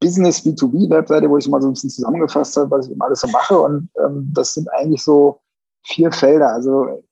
[0.00, 3.58] Business B2B-Webseite, wo ich mal so ein bisschen zusammengefasst habe, was ich alles so mache.
[3.58, 5.40] Und ähm, das sind eigentlich so
[5.84, 6.52] vier Felder.
[6.52, 7.02] Also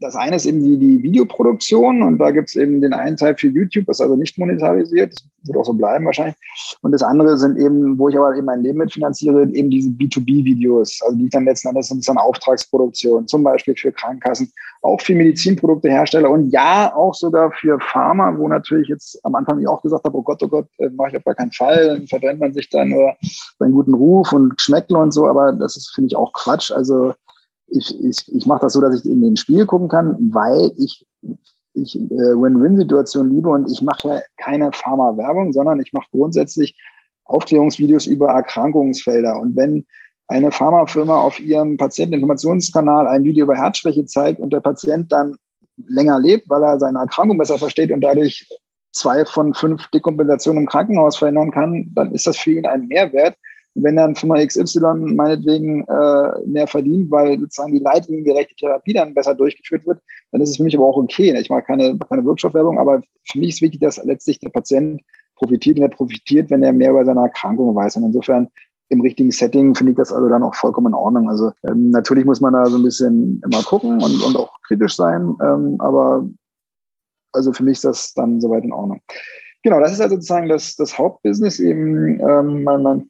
[0.00, 3.36] das eine ist eben die, die Videoproduktion und da gibt es eben den einen Teil
[3.36, 6.36] für YouTube, das ist also nicht monetarisiert, das wird auch so bleiben wahrscheinlich.
[6.82, 11.00] Und das andere sind eben, wo ich aber eben mein Leben mitfinanziere, eben diese B2B-Videos,
[11.04, 16.30] also die dann letzten Endes sind dann Auftragsproduktion, zum Beispiel für Krankenkassen, auch für Medizinproduktehersteller
[16.30, 20.16] und ja, auch sogar für Pharma, wo natürlich jetzt am Anfang ich auch gesagt habe,
[20.16, 22.68] oh Gott, oh Gott, äh, mache ich auf gar keinen Fall, dann verbrennt man sich
[22.68, 23.14] dann nur
[23.58, 26.70] seinen guten Ruf und Schmeckle und so, aber das ist, finde ich, auch Quatsch.
[26.70, 27.14] Also
[27.68, 31.06] ich, ich, ich mache das so, dass ich in den Spiel gucken kann, weil ich,
[31.74, 36.76] ich äh, Win-Win-Situation liebe und ich mache keine Pharma-Werbung, sondern ich mache grundsätzlich
[37.24, 39.38] Aufklärungsvideos über Erkrankungsfelder.
[39.40, 39.86] Und wenn
[40.28, 45.36] eine Pharmafirma auf ihrem Patienteninformationskanal ein Video über Herzschwäche zeigt und der Patient dann
[45.86, 48.48] länger lebt, weil er seine Erkrankung besser versteht und dadurch
[48.92, 53.36] zwei von fünf Dekompensationen im Krankenhaus verhindern kann, dann ist das für ihn ein Mehrwert,
[53.74, 59.34] wenn dann Firma XY meinetwegen äh, mehr verdient, weil sozusagen die leitliniengerechte Therapie dann besser
[59.34, 60.00] durchgeführt wird,
[60.30, 61.36] dann ist es für mich aber auch okay.
[61.38, 65.02] Ich mache keine, keine Wirkstoffwerbung, aber für mich ist wichtig, dass letztlich der Patient
[65.36, 67.96] profitiert und er profitiert, wenn er mehr über seine Erkrankung weiß.
[67.96, 68.48] Und insofern
[68.90, 71.28] im richtigen Setting finde ich das also dann auch vollkommen in Ordnung.
[71.28, 74.94] Also ähm, natürlich muss man da so ein bisschen immer gucken und, und auch kritisch
[74.94, 76.28] sein, ähm, aber
[77.32, 79.00] also für mich ist das dann soweit in Ordnung.
[79.64, 83.08] Genau, das ist also sozusagen das, das Hauptbusiness, eben ähm, mein, mein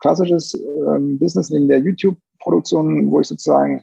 [0.00, 3.82] klassisches ähm, Business neben der YouTube-Produktion, wo ich sozusagen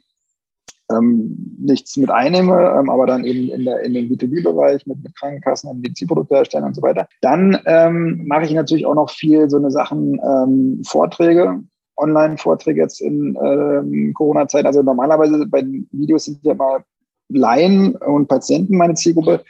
[0.89, 5.13] ähm, nichts mit einnehme, ähm, aber dann eben in, der, in dem B2B-Bereich mit, mit
[5.18, 7.05] Krankenkassen und Medizinprodukte herstellen und so weiter.
[7.20, 11.61] Dann ähm, mache ich natürlich auch noch viel so eine Sachen, ähm, Vorträge,
[11.97, 14.66] Online-Vorträge jetzt in ähm, Corona-Zeit.
[14.66, 16.82] Also normalerweise bei Videos sind ja mal
[17.28, 19.43] Laien und Patienten meine Zielgruppe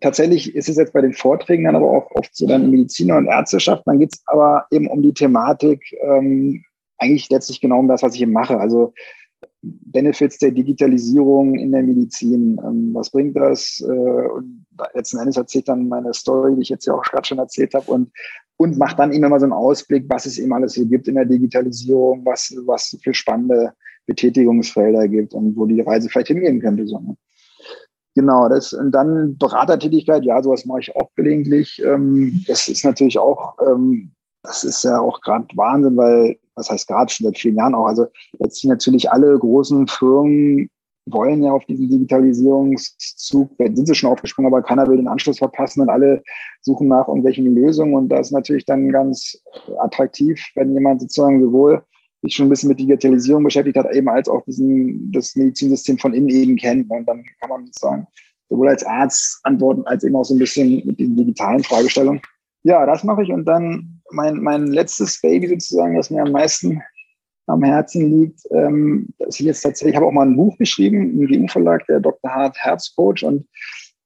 [0.00, 3.26] tatsächlich ist es jetzt bei den Vorträgen dann aber auch oft so dann Mediziner und
[3.26, 3.82] Ärzteschaft.
[3.86, 6.64] Dann geht es aber eben um die Thematik, ähm,
[6.98, 8.58] eigentlich letztlich genau um das, was ich eben mache.
[8.58, 8.94] Also
[9.62, 12.58] Benefits der Digitalisierung in der Medizin.
[12.64, 13.82] Ähm, was bringt das?
[13.86, 17.38] Äh, und letzten Endes erzählt dann meine Story, die ich jetzt ja auch gerade schon
[17.38, 18.10] erzählt habe und
[18.56, 21.16] und macht dann immer mal so einen Ausblick, was es eben alles hier gibt in
[21.16, 23.72] der Digitalisierung, was, was für spannende
[24.06, 26.86] Betätigungsfelder gibt und wo die Reise vielleicht hingehen könnte.
[26.86, 27.16] So, ne?
[28.16, 31.82] Genau, das und dann Beratertätigkeit, ja, sowas mache ich auch gelegentlich.
[31.84, 34.10] Ähm, das ist natürlich auch, ähm,
[34.42, 37.84] das ist ja auch gerade Wahnsinn, weil, was heißt gerade schon seit vielen Jahren auch,
[37.84, 38.06] also
[38.38, 40.70] letztlich natürlich alle großen Firmen
[41.04, 45.82] wollen ja auf diesen Digitalisierungszug, sind sie schon aufgesprungen, aber keiner will den Anschluss verpassen
[45.82, 46.22] und alle
[46.62, 47.94] suchen nach irgendwelchen Lösungen.
[47.94, 49.38] Und das ist natürlich dann ganz
[49.78, 51.82] attraktiv, wenn jemand sozusagen sowohl
[52.22, 56.14] sich schon ein bisschen mit Digitalisierung beschäftigt hat, eben als auch diesen, das Medizinsystem von
[56.14, 56.90] innen eben kennt.
[56.90, 58.06] Und dann kann man sozusagen
[58.48, 62.20] sowohl als Arzt antworten, als eben auch so ein bisschen mit den digitalen Fragestellungen.
[62.62, 63.30] Ja, das mache ich.
[63.30, 66.80] Und dann mein, mein letztes Baby sozusagen, das mir am meisten
[67.46, 71.20] am Herzen liegt, ähm, dass ich jetzt tatsächlich, ich habe auch mal ein Buch geschrieben,
[71.20, 72.30] im GU-Verlag, der Dr.
[72.30, 73.22] Hart Herzcoach.
[73.22, 73.46] Und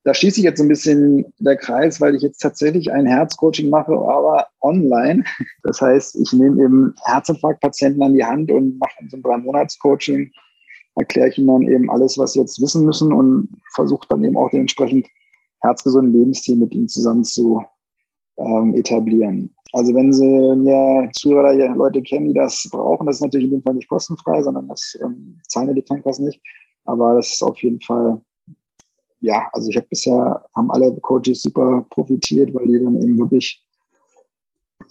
[0.04, 3.92] da schließt sich jetzt ein bisschen der Kreis, weil ich jetzt tatsächlich ein Herzcoaching mache,
[3.92, 5.24] aber online.
[5.62, 10.32] Das heißt, ich nehme eben Herzinfarktpatienten an die Hand und mache so ein Drei-Monats-Coaching,
[10.96, 14.36] erkläre ich ihnen dann eben alles, was sie jetzt wissen müssen und versuche dann eben
[14.36, 15.06] auch dementsprechend
[15.60, 17.62] herzgesunden Lebensstil mit ihnen zusammen zu
[18.38, 19.54] ähm, etablieren.
[19.72, 23.62] Also wenn Sie mir Zuhörer Leute kennen, die das brauchen, das ist natürlich in dem
[23.62, 26.40] Fall nicht kostenfrei, sondern das ähm, zahlen die Krankenkassen nicht.
[26.86, 28.20] Aber das ist auf jeden Fall
[29.20, 33.62] ja, also ich habe bisher, haben alle Coaches super profitiert, weil die dann eben wirklich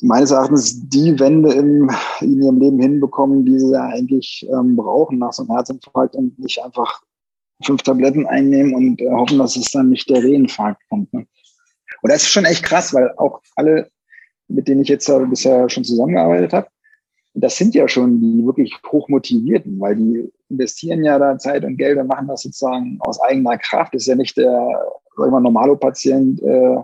[0.01, 1.89] meines Erachtens die Wende im,
[2.21, 6.37] in ihrem Leben hinbekommen, die sie ja eigentlich ähm, brauchen nach so einem Herzinfarkt und
[6.39, 7.01] nicht einfach
[7.63, 11.11] fünf Tabletten einnehmen und äh, hoffen, dass es dann nicht der Reinfarkt kommt.
[11.13, 11.25] Ne?
[12.01, 13.89] Und das ist schon echt krass, weil auch alle,
[14.47, 16.67] mit denen ich jetzt äh, bisher schon zusammengearbeitet habe,
[17.41, 21.97] das sind ja schon die wirklich hochmotivierten, weil die investieren ja da Zeit und Geld
[21.97, 23.93] und machen das sozusagen aus eigener Kraft.
[23.93, 24.67] Das ist ja nicht der
[25.17, 26.77] immer normale Patient, äh,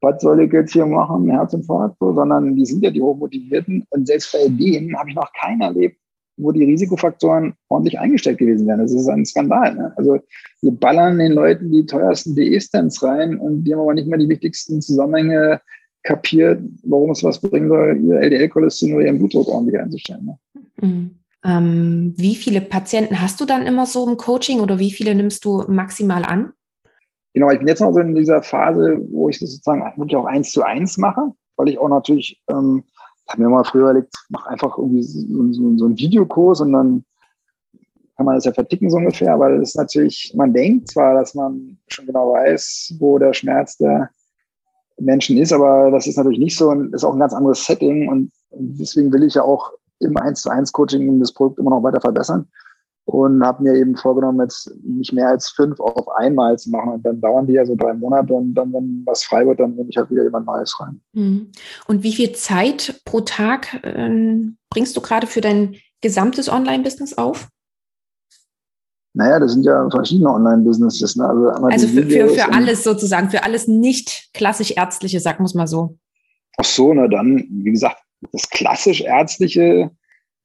[0.00, 3.84] was soll ich jetzt hier machen, Herzinfarkt, so, sondern die sind ja die hochmotivierten.
[3.90, 5.98] Und selbst bei denen habe ich noch keinen erlebt,
[6.36, 8.80] wo die Risikofaktoren ordentlich eingestellt gewesen wären.
[8.80, 9.74] Das ist ein Skandal.
[9.74, 9.92] Ne?
[9.96, 10.18] Also
[10.60, 14.28] wir ballern den Leuten die teuersten DE-Stands rein und die haben aber nicht mehr die
[14.28, 15.60] wichtigsten Zusammenhänge
[16.06, 20.24] kapiert, warum es was bringen soll, ihr LDL-Cholesterin oder ihren Blutdruck ordentlich einzustellen.
[20.24, 20.38] Ne?
[20.80, 21.10] Mhm.
[21.44, 25.44] Ähm, wie viele Patienten hast du dann immer so im Coaching oder wie viele nimmst
[25.44, 26.52] du maximal an?
[27.34, 30.24] Genau, ich bin jetzt noch so in dieser Phase, wo ich das sozusagen wirklich auch
[30.24, 32.84] eins zu eins mache, weil ich auch natürlich, ähm,
[33.28, 35.20] habe mir mal früher überlegt, mach einfach irgendwie so,
[35.52, 37.04] so, so einen Videokurs und dann
[38.16, 41.76] kann man das ja verticken so ungefähr, weil es natürlich, man denkt zwar, dass man
[41.88, 44.08] schon genau weiß, wo der Schmerz der
[44.98, 48.08] Menschen ist, aber das ist natürlich nicht so und ist auch ein ganz anderes Setting
[48.08, 51.82] und deswegen will ich ja auch im 1 zu 1 Coaching das Produkt immer noch
[51.82, 52.48] weiter verbessern
[53.06, 56.94] und habe mir eben vorgenommen, jetzt nicht mehr als fünf auf einmal zu machen.
[56.94, 59.76] Und dann dauern die ja so drei Monate und dann, wenn was frei wird, dann
[59.76, 61.00] nehme ich halt wieder jemand Neues rein.
[61.12, 61.52] Mhm.
[61.86, 64.40] Und wie viel Zeit pro Tag äh,
[64.70, 67.48] bringst du gerade für dein gesamtes Online-Business auf?
[69.16, 71.16] Naja, das sind ja verschiedene Online-Businesses.
[71.16, 71.26] Ne?
[71.26, 75.66] Also, also für, für, für alles sozusagen, für alles nicht klassisch ärztliche, sag muss mal
[75.66, 75.96] so.
[76.58, 77.96] Ach so, na dann, wie gesagt,
[78.32, 79.90] das klassisch ärztliche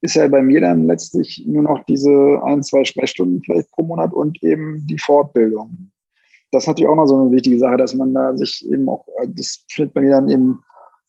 [0.00, 4.14] ist ja bei mir dann letztlich nur noch diese ein, zwei Sprechstunden vielleicht pro Monat
[4.14, 5.90] und eben die Fortbildung.
[6.50, 9.04] Das ist natürlich auch noch so eine wichtige Sache, dass man da sich eben auch,
[9.26, 10.62] das findet bei mir dann eben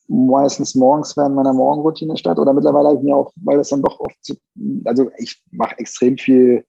[0.09, 3.81] meistens morgens während meiner Morgenroutine statt oder mittlerweile habe ich mir auch, weil das dann
[3.81, 4.35] doch oft, zu,
[4.83, 6.65] also ich mache extrem viel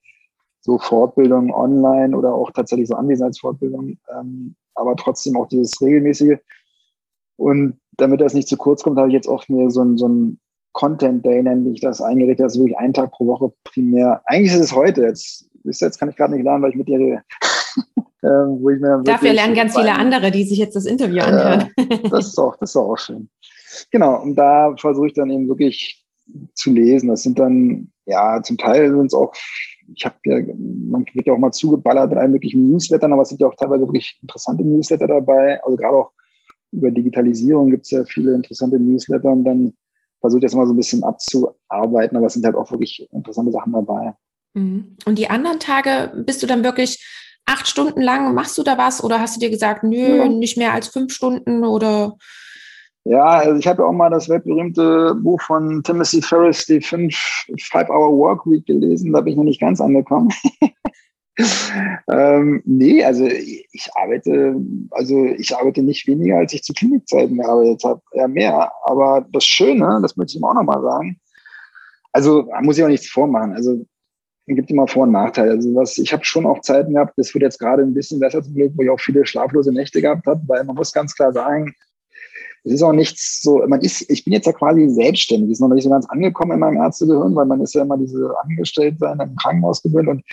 [0.64, 6.38] so Fortbildung online oder auch tatsächlich so Anwesenheitsfortbildung, ähm, aber trotzdem auch dieses regelmäßige.
[7.36, 10.08] Und damit das nicht zu kurz kommt, habe ich jetzt auch mir so ein, so
[10.08, 10.40] ein
[10.72, 14.22] Content Day, nenne ich das, eingerichtet, also wirklich einen Tag pro Woche primär.
[14.24, 16.98] Eigentlich ist es heute, jetzt, jetzt kann ich gerade nicht lernen, weil ich mit dir
[16.98, 17.22] rede.
[18.22, 21.70] ähm, wo ich mir Dafür lernen ganz viele andere, die sich jetzt das Interview anhören.
[21.76, 23.28] Äh, das, ist auch, das ist auch schön.
[23.90, 26.02] Genau, und da versuche ich dann eben wirklich
[26.54, 27.10] zu lesen.
[27.10, 29.34] Das sind dann, ja, zum Teil sind es auch
[29.95, 33.28] ich habe ja, man wird ja auch mal zugeballert mit allen möglichen Newslettern, aber es
[33.28, 35.62] sind ja auch teilweise wirklich interessante Newsletter dabei.
[35.62, 36.12] Also gerade auch
[36.72, 39.74] über Digitalisierung gibt es ja viele interessante Newsletter und dann
[40.20, 43.53] versuche ich das mal so ein bisschen abzuarbeiten, aber es sind halt auch wirklich interessante
[43.53, 44.14] Sachen dabei.
[44.55, 44.97] Mhm.
[45.05, 47.05] Und die anderen Tage bist du dann wirklich
[47.47, 50.28] acht Stunden lang, machst du da was oder hast du dir gesagt, nö, ja.
[50.28, 52.16] nicht mehr als fünf Stunden oder
[53.05, 58.46] ja, also ich habe auch mal das weltberühmte Buch von Timothy Ferris, die Five-Hour Work
[58.46, 59.12] Week gelesen.
[59.12, 60.30] Da bin ich noch nicht ganz angekommen.
[62.09, 64.57] ähm, nee, also ich arbeite,
[64.90, 68.72] also ich arbeite nicht weniger, als ich zu Klinikzeiten gearbeitet habe, eher mehr.
[68.84, 71.20] Aber das Schöne, das möchte ich ihm auch nochmal sagen,
[72.12, 73.52] also muss ich auch nichts vormachen.
[73.52, 73.84] Also
[74.46, 75.50] es gibt immer Vor- und Nachteile.
[75.50, 78.42] Also was, ich habe schon auch Zeiten gehabt, das wird jetzt gerade ein bisschen besser
[78.42, 81.32] zum Glück, wo ich auch viele schlaflose Nächte gehabt habe, weil man muss ganz klar
[81.34, 81.74] sagen,
[82.64, 85.68] es ist auch nichts so, man ist, ich bin jetzt ja quasi selbstständig, ist noch
[85.68, 89.36] nicht so ganz angekommen in meinem Ärztegehirn, weil man ist ja immer diese Angestelltsein im
[89.36, 90.24] Krankenhaus gewöhnt und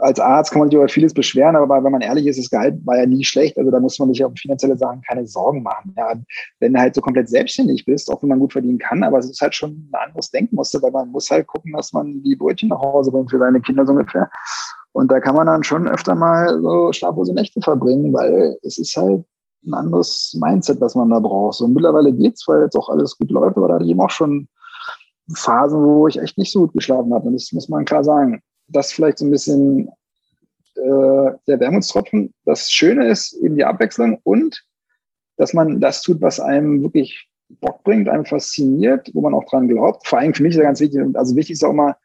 [0.00, 2.74] als Arzt kann man sich über vieles beschweren, aber wenn man ehrlich ist, das Gehalt
[2.84, 3.56] war ja nie schlecht.
[3.56, 5.94] Also da muss man sich auf finanzielle Sachen keine Sorgen machen.
[5.96, 6.14] Ja,
[6.60, 9.30] wenn du halt so komplett selbstständig bist, auch wenn man gut verdienen kann, aber es
[9.30, 12.68] ist halt schon ein anderes Denkmuster, weil man muss halt gucken, dass man die Brötchen
[12.70, 14.28] nach Hause bringt für seine Kinder so ungefähr.
[14.92, 18.96] Und da kann man dann schon öfter mal so schlaflose Nächte verbringen, weil es ist
[18.96, 19.24] halt
[19.66, 21.56] ein anderes Mindset, das man da braucht.
[21.56, 24.10] So mittlerweile geht's, weil jetzt auch alles gut läuft, aber da hatte ich eben auch
[24.10, 24.48] schon
[25.32, 27.26] Phasen, wo ich echt nicht so gut geschlafen habe.
[27.26, 28.42] Und das muss man klar sagen.
[28.68, 29.88] Das vielleicht so ein bisschen
[30.76, 32.32] äh, der Wermutstropfen.
[32.44, 34.62] Das Schöne ist eben die Abwechslung und
[35.36, 37.28] dass man das tut, was einem wirklich
[37.60, 40.06] Bock bringt, einem fasziniert, wo man auch dran glaubt.
[40.06, 41.96] Vor allem für mich ist ja ganz wichtig, also wichtig ist auch mal,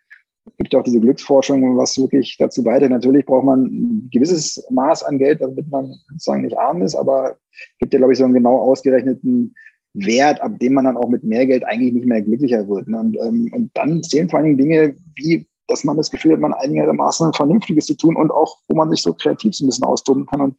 [0.58, 2.92] gibt ja auch diese Glücksforschung, was wirklich dazu beiträgt.
[2.92, 7.38] Natürlich braucht man ein gewisses Maß an Geld, damit man sozusagen nicht arm ist, aber
[7.80, 9.56] gibt ja, glaube ich, so einen genau ausgerechneten
[9.94, 12.88] Wert, ab dem man dann auch mit mehr Geld eigentlich nicht mehr glücklicher wird.
[12.88, 13.00] Ne?
[13.00, 16.40] Und, ähm, und dann zählen vor allen Dingen Dinge wie, dass man das Gefühl hat,
[16.40, 19.86] man einigermaßen Vernünftiges zu tun und auch, wo man sich so kreativ so ein bisschen
[19.86, 20.42] austoben kann.
[20.42, 20.56] Und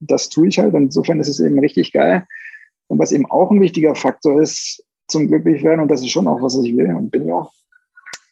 [0.00, 0.74] das tue ich halt.
[0.74, 2.26] Und insofern ist es eben richtig geil.
[2.88, 6.42] Und was eben auch ein wichtiger Faktor ist zum Glücklichwerden, und das ist schon auch,
[6.42, 7.52] was ich will und bin ja auch,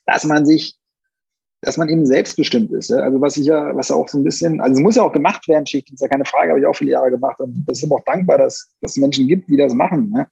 [0.07, 0.80] dass man sich
[1.63, 2.91] dass man eben selbstbestimmt ist.
[2.91, 2.99] Ja?
[2.99, 5.47] Also was ich ja, was auch so ein bisschen, also es muss ja auch gemacht
[5.49, 7.39] werden, Schicht, ist ja keine Frage, habe ich auch viele Jahre gemacht.
[7.41, 10.11] Und das ist auch dankbar, dass, dass es Menschen gibt, die das machen.
[10.11, 10.27] Ne?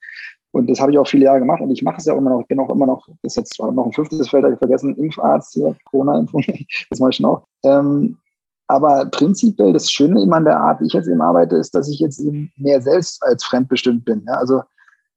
[0.53, 2.31] Und das habe ich auch viele Jahre gemacht und ich mache es ja auch immer
[2.31, 2.41] noch.
[2.41, 4.97] Ich bin auch immer noch, das ist jetzt noch ein fünftes Feld, habe ich vergessen,
[4.97, 6.43] Impfarzt, hier, Corona-Impfung,
[6.91, 7.43] das mache ich auch.
[7.65, 8.17] Ähm,
[8.67, 11.89] aber prinzipiell das Schöne immer an der Art, wie ich jetzt eben arbeite, ist, dass
[11.89, 14.25] ich jetzt eben mehr selbst als fremdbestimmt bin.
[14.27, 14.35] Ja?
[14.35, 14.63] Also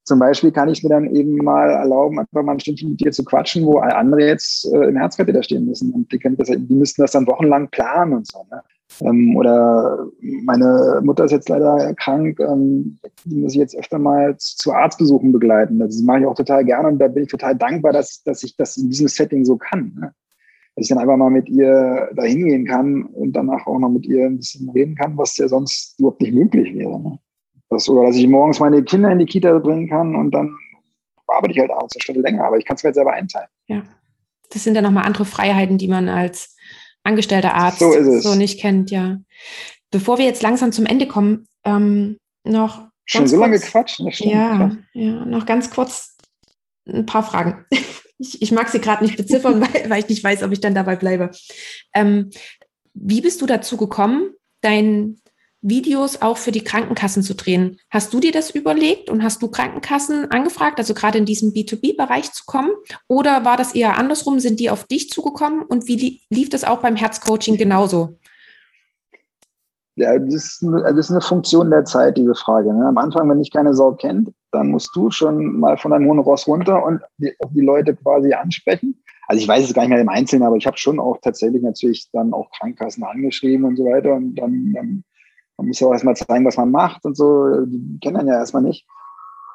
[0.04, 3.12] zum Beispiel kann ich mir dann eben mal erlauben, einfach mal ein Stündchen mit dir
[3.12, 5.94] zu quatschen, wo andere jetzt äh, im Herzkatheter stehen müssen.
[5.94, 8.46] Und die, können das, die müssten das dann wochenlang planen und so.
[8.50, 8.62] Ne?
[9.02, 14.36] Ähm, oder meine Mutter ist jetzt leider krank, ähm, die muss ich jetzt öfter mal
[14.38, 15.80] zu Arztbesuchen begleiten.
[15.80, 18.58] Das mache ich auch total gerne und da bin ich total dankbar, dass, dass ich
[18.58, 19.94] das in diesem Setting so kann.
[20.00, 20.14] Ne?
[20.76, 24.06] Dass ich dann einfach mal mit ihr da hingehen kann und danach auch noch mit
[24.08, 27.00] ihr ein bisschen reden kann, was ja sonst überhaupt nicht möglich wäre.
[27.00, 27.20] Ne?
[27.72, 30.58] Das, oder dass ich morgens meine Kinder in die Kita bringen kann und dann
[31.26, 33.48] arbeite ich halt abends eine Stunde länger, aber ich kann es mir jetzt selber einteilen.
[33.68, 33.84] Ja.
[34.50, 36.58] Das sind ja nochmal andere Freiheiten, die man als
[37.04, 39.20] angestellter Arzt so, so, nicht kennt, ja.
[39.90, 42.90] Bevor wir jetzt langsam zum Ende kommen, ähm, noch.
[43.06, 44.00] Schon so lange Quatsch.
[44.20, 46.18] Ja, ja, noch ganz kurz
[46.86, 47.66] ein paar Fragen.
[48.24, 50.76] Ich, ich mag sie gerade nicht beziffern, weil, weil, ich nicht weiß, ob ich dann
[50.76, 51.32] dabei bleibe.
[51.96, 52.30] Ähm,
[52.94, 55.21] wie bist du dazu gekommen, dein
[55.62, 57.78] Videos auch für die Krankenkassen zu drehen.
[57.90, 62.32] Hast du dir das überlegt und hast du Krankenkassen angefragt, also gerade in diesen B2B-Bereich
[62.34, 62.72] zu kommen?
[63.08, 64.40] Oder war das eher andersrum?
[64.40, 65.62] Sind die auf dich zugekommen?
[65.62, 68.18] Und wie lief das auch beim Herzcoaching genauso?
[69.96, 72.74] Ja, das ist, eine, das ist eine Funktion der Zeit, diese Frage.
[72.74, 72.88] Ne?
[72.88, 76.20] Am Anfang, wenn dich keine Sau kennt, dann musst du schon mal von deinem hohen
[76.20, 79.04] Ross runter und die, die Leute quasi ansprechen.
[79.28, 81.62] Also ich weiß es gar nicht mehr im Einzelnen, aber ich habe schon auch tatsächlich
[81.62, 84.14] natürlich dann auch Krankenkassen angeschrieben und so weiter.
[84.14, 85.04] Und dann, dann
[85.62, 87.66] man muss ja auch erstmal zeigen, was man macht und so.
[87.66, 88.88] Die kennen einen ja erstmal nicht.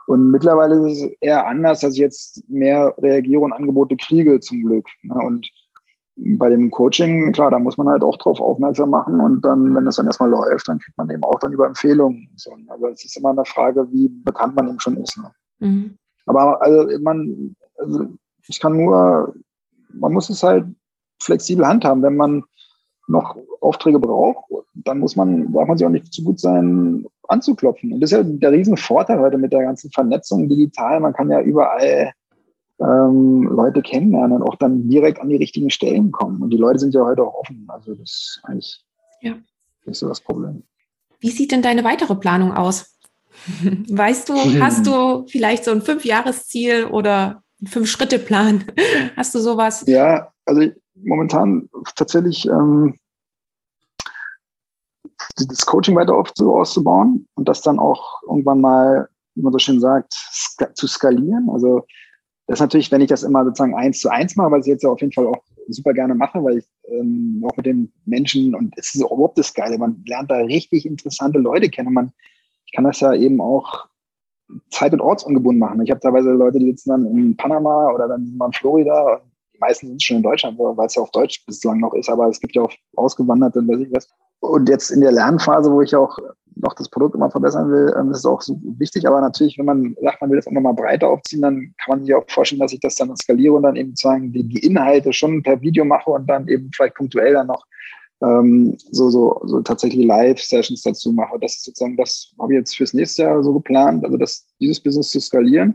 [0.07, 4.63] Und mittlerweile ist es eher anders, dass ich jetzt mehr reagiere und Angebote kriege, zum
[4.63, 4.87] Glück.
[5.03, 5.15] Ne?
[5.15, 5.51] Und
[6.15, 9.19] bei dem Coaching, klar, da muss man halt auch drauf aufmerksam machen.
[9.21, 12.31] Und dann, wenn das dann erstmal läuft, dann kriegt man eben auch dann über Empfehlungen.
[12.69, 15.19] Aber es ist immer eine Frage, wie bekannt man eben schon ist.
[15.19, 15.33] Ne?
[15.59, 15.99] Mhm.
[16.27, 18.07] Aber also man, also
[18.47, 19.35] ich kann nur,
[19.93, 20.67] man muss es halt
[21.21, 22.05] flexibel handhaben.
[22.05, 22.45] Wenn man
[23.09, 24.45] noch Aufträge braucht,
[24.75, 27.93] dann muss man, darf man sich auch nicht zu gut sein, anzuklopfen.
[27.93, 31.01] Und das ist ja der Riesenvorteil heute mit der ganzen Vernetzung digital.
[31.01, 32.13] Man kann ja überall
[32.81, 36.43] ähm, Leute kennenlernen und auch dann direkt an die richtigen Stellen kommen.
[36.43, 37.67] Und die Leute sind ja heute auch offen.
[37.69, 38.85] Also das ist eigentlich
[39.21, 39.35] ja.
[39.85, 40.63] nicht so das Problem.
[41.21, 42.99] Wie sieht denn deine weitere Planung aus?
[43.89, 48.65] Weißt du, hast du vielleicht so ein Fünfjahresziel oder einen Fünf-Schritte-Plan?
[49.17, 49.85] Hast du sowas?
[49.87, 50.71] Ja, also
[51.05, 52.95] momentan tatsächlich ähm,
[55.37, 59.59] das Coaching weiter auf, so auszubauen und das dann auch irgendwann mal, wie man so
[59.59, 61.49] schön sagt, ska zu skalieren.
[61.51, 61.87] Also
[62.47, 64.83] das ist natürlich, wenn ich das immer sozusagen eins zu eins mache, was ich jetzt
[64.83, 68.55] ja auf jeden Fall auch super gerne mache, weil ich ähm, auch mit den Menschen
[68.55, 71.93] und es ist überhaupt das Geile, man lernt da richtig interessante Leute kennen.
[71.93, 72.13] Man,
[72.67, 73.87] ich kann das ja eben auch
[74.71, 75.83] zeit- und ortsungebunden machen.
[75.83, 79.21] Ich habe teilweise Leute, die sitzen dann in Panama oder dann in Florida
[79.57, 82.29] die meisten sind schon in Deutschland, weil es ja auf Deutsch bislang noch ist, aber
[82.29, 84.09] es gibt ja auch Ausgewanderte und weiß ich was.
[84.41, 86.19] Und jetzt in der Lernphase, wo ich auch
[86.57, 89.07] noch das Produkt immer verbessern will, ähm, ist es auch so wichtig.
[89.07, 92.05] Aber natürlich, wenn man sagt, man will das auch nochmal breiter aufziehen, dann kann man
[92.05, 95.13] sich auch vorstellen, dass ich das dann skaliere und dann eben sozusagen die, die Inhalte
[95.13, 97.65] schon per Video mache und dann eben vielleicht punktuell dann noch
[98.23, 101.39] ähm, so, so, so tatsächlich Live-Sessions dazu mache.
[101.41, 104.81] Das ist sozusagen, das habe ich jetzt fürs nächste Jahr so geplant, also das, dieses
[104.81, 105.75] Business zu skalieren.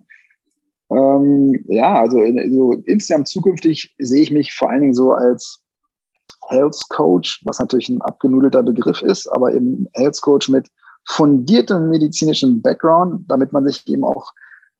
[0.91, 5.61] Ähm, ja, also in, so insgesamt zukünftig sehe ich mich vor allen Dingen so als
[6.49, 10.67] Health Coach, was natürlich ein abgenudelter Begriff ist, aber eben Health Coach mit
[11.07, 14.31] fundiertem medizinischen Background, damit man sich eben auch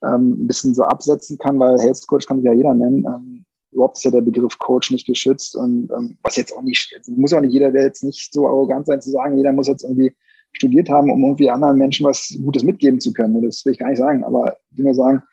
[0.03, 3.05] ähm, ein bisschen so absetzen kann, weil Health Coach kann sich ja jeder nennen.
[3.05, 6.99] Ähm, überhaupt ist ja der Begriff Coach nicht geschützt und ähm, was jetzt auch nicht,
[7.07, 9.84] muss auch nicht jeder, der jetzt nicht so arrogant sein zu sagen, jeder muss jetzt
[9.84, 10.14] irgendwie
[10.51, 13.41] studiert haben, um irgendwie anderen Menschen was Gutes mitgeben zu können.
[13.41, 15.24] Das will ich gar nicht sagen, aber ich will nur sagen,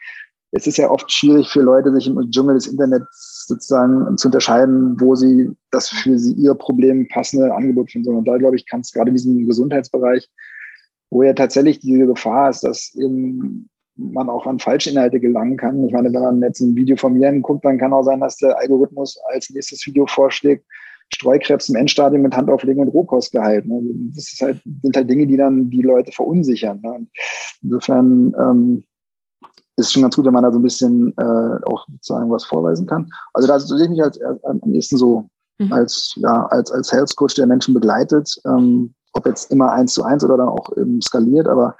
[0.53, 4.99] es ist ja oft schwierig für Leute, sich im Dschungel des Internets sozusagen zu unterscheiden,
[5.01, 8.15] wo sie das für sie ihr Problem passende Angebot finden.
[8.15, 10.29] Und da glaube ich, kann es gerade in diesem Gesundheitsbereich,
[11.11, 15.85] wo ja tatsächlich diese Gefahr ist, dass eben man auch an Falschinhalte gelangen kann.
[15.85, 18.37] Ich meine, wenn man jetzt ein Video von mir anguckt, dann kann auch sein, dass
[18.37, 20.65] der Algorithmus als nächstes Video vorschlägt,
[21.13, 23.67] Streukrebs im Endstadium mit Handauflegen und Rohkostgehalt.
[23.67, 23.81] Ne?
[24.15, 26.81] Das ist halt, sind halt Dinge, die dann die Leute verunsichern.
[26.83, 27.07] Ne?
[27.63, 28.85] Insofern ähm,
[29.79, 32.87] ist schon ganz gut, wenn man da so ein bisschen äh, auch sozusagen was vorweisen
[32.87, 33.09] kann.
[33.33, 35.73] Also da sehe ich mich als, als, am ehesten so mhm.
[35.73, 40.03] als, ja, als, als Health Coach, der Menschen begleitet, ähm, ob jetzt immer eins zu
[40.03, 41.77] eins oder dann auch ähm, skaliert, aber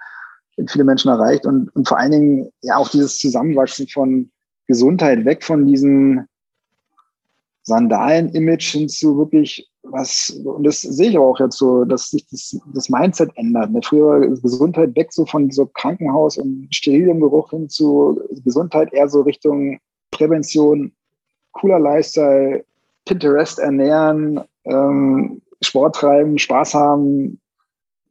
[0.67, 4.31] viele Menschen erreicht und, und vor allen Dingen ja auch dieses Zusammenwachsen von
[4.67, 6.27] Gesundheit weg von diesen
[7.63, 12.27] Sandalen-Image hin zu wirklich was, und das sehe ich aber auch jetzt so, dass sich
[12.29, 13.71] das, das Mindset ändert.
[13.71, 13.81] Ne?
[13.83, 19.23] Früher Gesundheit weg so von so Krankenhaus und sterilem Geruch hin zu Gesundheit eher so
[19.23, 19.79] Richtung
[20.11, 20.93] Prävention,
[21.53, 22.65] cooler Lifestyle,
[23.05, 27.41] Pinterest ernähren, ähm, Sport treiben, Spaß haben,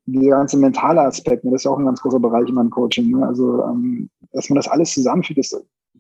[0.06, 2.70] dieser ganze mentale Aspekt, ne, das ist ja auch ein ganz großer Bereich in meinem
[2.70, 3.12] Coaching.
[3.12, 3.28] Ne?
[3.28, 5.56] Also, ähm, dass man das alles zusammenführt, ist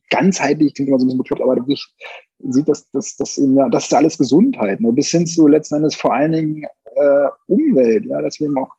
[0.09, 1.85] ganzheitlich, klingt immer so ein bisschen bekloppt, aber wirklich
[2.39, 4.91] sieht, dass das, das, ja, das ist alles Gesundheit, ne?
[4.91, 6.63] bis hin zu letzten Endes vor allen Dingen
[6.95, 8.73] äh, Umwelt, ja, dass wir eben auch,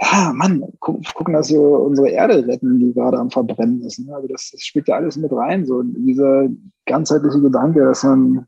[0.00, 3.98] ja, Mann, gu gucken, dass wir unsere Erde retten, die gerade am Verbrennen ist.
[3.98, 4.14] Ne?
[4.14, 6.48] Also das, das spielt ja alles mit rein, so dieser
[6.86, 8.46] ganzheitliche Gedanke, dass man,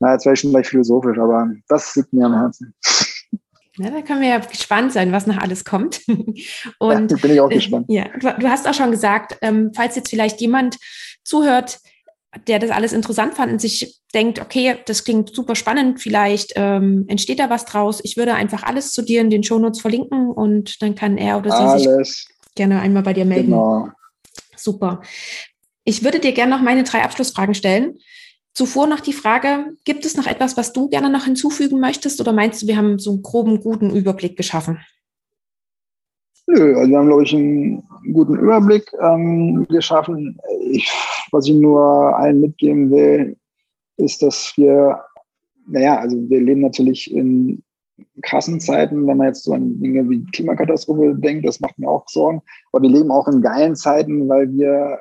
[0.00, 2.74] na, jetzt wäre ich schon gleich philosophisch, aber das liegt mir am Herzen.
[3.78, 6.02] Ja, da können wir ja gespannt sein, was noch alles kommt.
[6.78, 7.86] Und ja, bin ich auch gespannt.
[7.88, 10.76] Ja, du, du, hast auch schon gesagt, ähm, falls jetzt vielleicht jemand
[11.24, 11.78] zuhört,
[12.46, 17.04] der das alles interessant fand und sich denkt, okay, das klingt super spannend, vielleicht ähm,
[17.08, 18.00] entsteht da was draus.
[18.02, 21.50] Ich würde einfach alles zu dir in den Shownotes verlinken und dann kann er oder
[21.50, 22.08] sie alles.
[22.08, 23.50] sich gerne einmal bei dir melden.
[23.50, 23.88] Genau.
[24.56, 25.02] Super.
[25.84, 27.98] Ich würde dir gerne noch meine drei Abschlussfragen stellen.
[28.54, 32.32] Zuvor noch die Frage, gibt es noch etwas, was du gerne noch hinzufügen möchtest oder
[32.32, 34.78] meinst du, wir haben so einen groben, guten Überblick geschaffen?
[36.54, 37.82] Nö, also wir haben, glaube ich, einen
[38.12, 40.38] guten Überblick ähm, geschaffen.
[40.70, 40.90] Ich,
[41.30, 41.80] was ich nur
[42.16, 43.36] allen mitgeben will,
[43.96, 45.00] ist, dass wir,
[45.66, 47.62] naja, also wir leben natürlich in
[48.22, 52.06] krassen Zeiten, wenn man jetzt so an Dinge wie Klimakatastrophe denkt, das macht mir auch
[52.08, 52.42] Sorgen.
[52.72, 54.98] Aber wir leben auch in geilen Zeiten, weil wir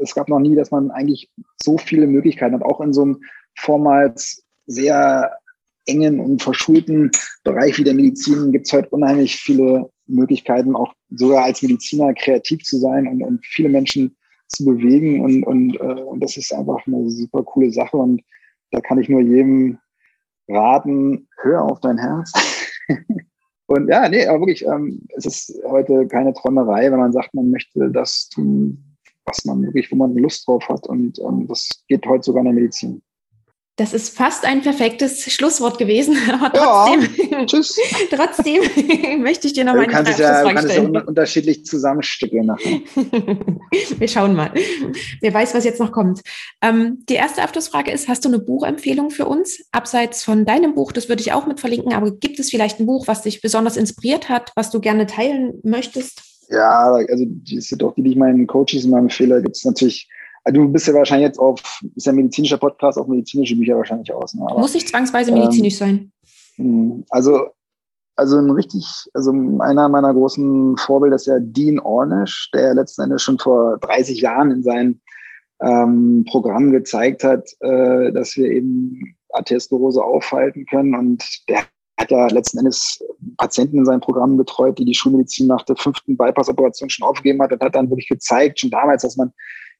[0.00, 3.20] es gab noch nie, dass man eigentlich so viele Möglichkeiten hat, auch in so einem
[3.56, 5.32] vormals sehr
[5.86, 7.10] engen und verschulten
[7.44, 12.62] Bereich wie der Medizin gibt es heute unheimlich viele Möglichkeiten, auch sogar als Mediziner kreativ
[12.64, 14.16] zu sein und, und viele Menschen
[14.48, 15.20] zu bewegen.
[15.22, 17.96] Und, und, äh, und das ist einfach eine super coole Sache.
[17.96, 18.22] Und
[18.70, 19.78] da kann ich nur jedem
[20.48, 22.32] raten, hör auf dein Herz.
[23.66, 27.50] und ja, nee, aber wirklich, ähm, es ist heute keine Träumerei, wenn man sagt, man
[27.50, 30.86] möchte das tun, was man wirklich, wo man Lust drauf hat.
[30.86, 33.02] Und ähm, das geht heute sogar in der Medizin.
[33.78, 37.78] Das ist fast ein perfektes Schlusswort gewesen, aber trotzdem, ja, tschüss.
[38.10, 42.80] trotzdem möchte ich dir noch meine Frage ja, Du kannst es ja unterschiedlich zusammenstückeln nachher.
[43.98, 44.52] Wir schauen mal.
[45.20, 46.22] Wer weiß, was jetzt noch kommt.
[46.60, 49.64] Ähm, die erste Abschlussfrage ist, hast du eine Buchempfehlung für uns?
[49.70, 52.86] Abseits von deinem Buch, das würde ich auch mit verlinken, aber gibt es vielleicht ein
[52.86, 56.22] Buch, was dich besonders inspiriert hat, was du gerne teilen möchtest?
[56.50, 60.08] Ja, also die sind doch die, die ich meinen Coaches immer empfehle, gibt es natürlich
[60.48, 63.76] also du bist ja wahrscheinlich jetzt auf, ist ja ein medizinischer Podcast, auf medizinische Bücher
[63.76, 64.32] wahrscheinlich aus.
[64.32, 64.46] Ne?
[64.48, 66.12] Aber, Muss nicht zwangsweise medizinisch ähm, sein.
[66.56, 67.48] Hm, also,
[68.16, 73.22] also ein richtig, also einer meiner großen Vorbilder ist ja Dean Ornish, der letzten Endes
[73.22, 75.00] schon vor 30 Jahren in seinem
[75.60, 81.64] ähm, Programm gezeigt hat, äh, dass wir eben Arteriosklerose aufhalten können und der
[82.00, 83.04] hat ja letzten Endes
[83.36, 87.52] Patienten in seinem Programm betreut, die die Schulmedizin nach der fünften Bypass-Operation schon aufgegeben hat
[87.52, 89.30] und hat dann wirklich gezeigt, schon damals, dass man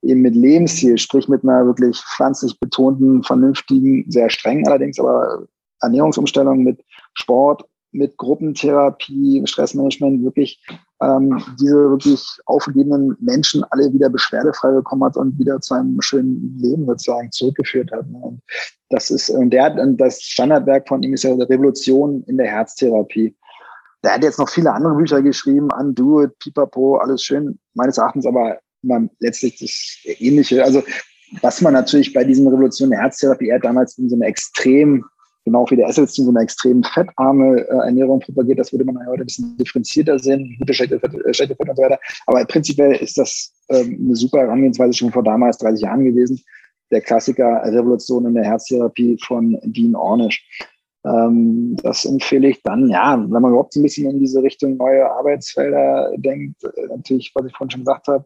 [0.02, 5.46] eben mit Lebensstil, sprich mit einer wirklich pflanzlich betonten, vernünftigen, sehr streng allerdings, aber
[5.80, 6.84] Ernährungsumstellung mit
[7.14, 10.62] Sport, mit Gruppentherapie, Stressmanagement wirklich
[11.00, 16.58] ähm, diese wirklich aufgegebenen Menschen alle wieder beschwerdefrei bekommen hat und wieder zu einem schönen
[16.58, 18.08] Leben sozusagen zurückgeführt hat.
[18.08, 18.18] Ne?
[18.18, 18.42] Und
[18.90, 23.34] das ist, und der hat, das Standardwerk von ihm ist ja Revolution in der Herztherapie.
[24.04, 28.26] Der hat jetzt noch viele andere Bücher geschrieben, Undo It, Pipapo, alles schön, meines Erachtens
[28.26, 30.64] aber man letztlich das Ähnliche.
[30.64, 30.82] Also
[31.42, 35.04] was man natürlich bei diesen Revolutionen der Herztherapie, er damals in so einer extrem,
[35.44, 39.06] genau wie der Essels, in so einer extrem fettarme äh, Ernährung propagiert, das würde man
[39.06, 41.98] heute ein bisschen differenzierter sehen, gute, schlechte Fett, äh, schlechte Fett und so weiter.
[42.26, 46.40] Aber prinzipiell ist das ähm, eine super Herangehensweise schon vor damals 30 Jahren gewesen.
[46.90, 50.42] Der Klassiker Revolution in der Herztherapie von Dean Ornish.
[51.04, 54.76] Ähm, das empfehle ich dann, ja, wenn man überhaupt so ein bisschen in diese Richtung
[54.78, 58.24] neue Arbeitsfelder denkt, äh, natürlich, was ich vorhin schon gesagt habe,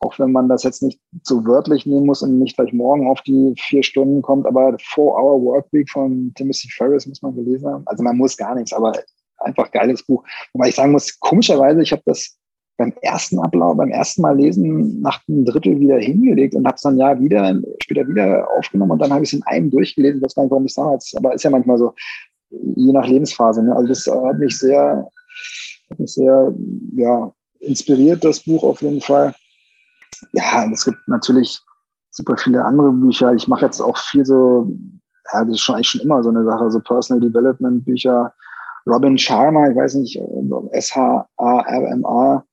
[0.00, 3.20] auch wenn man das jetzt nicht so wörtlich nehmen muss und nicht gleich morgen auf
[3.22, 7.82] die vier Stunden kommt, aber Four-Hour Workweek von Timothy Ferris muss man gelesen haben.
[7.86, 8.92] Also man muss gar nichts, aber
[9.38, 10.24] einfach geiles Buch.
[10.52, 12.36] Wobei ich sagen muss, komischerweise, ich habe das
[12.78, 16.82] beim ersten Ablauf, beim ersten Mal lesen nach einem Drittel wieder hingelegt und habe es
[16.82, 20.18] dann ja wieder, später wieder aufgenommen und dann habe ich es in einem durchgelesen.
[20.18, 21.94] Ich weiß gar nicht, warum ich es damals, aber ist ja manchmal so,
[22.50, 23.62] je nach Lebensphase.
[23.62, 23.74] Ne?
[23.74, 25.08] Also das hat mich sehr,
[25.90, 26.54] hat mich sehr,
[26.96, 29.34] ja, inspiriert, das Buch auf jeden Fall.
[30.32, 31.60] Ja, es gibt natürlich
[32.10, 33.34] super viele andere Bücher.
[33.34, 34.70] Ich mache jetzt auch viel so,
[35.32, 38.32] ja, das ist schon eigentlich schon immer so eine Sache, so Personal Development Bücher.
[38.86, 40.20] Robin Sharma, ich weiß nicht,
[40.70, 42.44] S-H-A-R-M-A,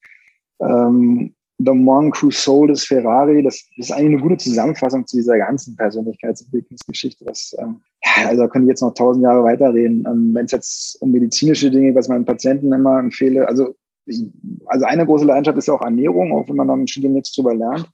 [0.62, 5.18] ähm, The Monk Who Sold His Ferrari, das, das, ist eigentlich eine gute Zusammenfassung zu
[5.18, 7.26] dieser ganzen Persönlichkeitsentwicklungsgeschichte.
[7.26, 10.06] Was, ähm, ja, also da können ich jetzt noch tausend Jahre weiterreden.
[10.08, 13.76] Ähm, Wenn es jetzt um medizinische Dinge, was meinen Patienten immer empfehle, also,
[14.66, 17.34] also eine große Leidenschaft ist ja auch Ernährung, auch wenn man dann im Studium nichts
[17.34, 17.90] drüber lernt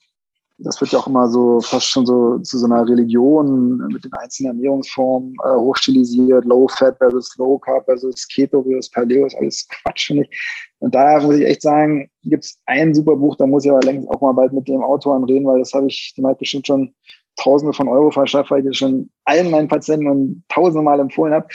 [0.59, 4.13] das wird ja auch immer so fast schon so zu so einer Religion mit den
[4.13, 9.67] einzelnen Ernährungsformen äh, hochstilisiert, Low Fat versus Low Carb versus Keto versus Paleo, ist alles
[9.69, 10.39] Quatsch, finde ich.
[10.79, 13.81] Und da muss ich echt sagen, gibt es ein super Buch, da muss ich aber
[13.81, 16.67] längst auch mal bald mit dem Autoren reden, weil das habe ich dem halt bestimmt
[16.67, 16.93] schon
[17.37, 21.33] Tausende von Euro verschafft, weil ich das schon allen meinen Patienten und tausende Mal empfohlen
[21.33, 21.47] habe.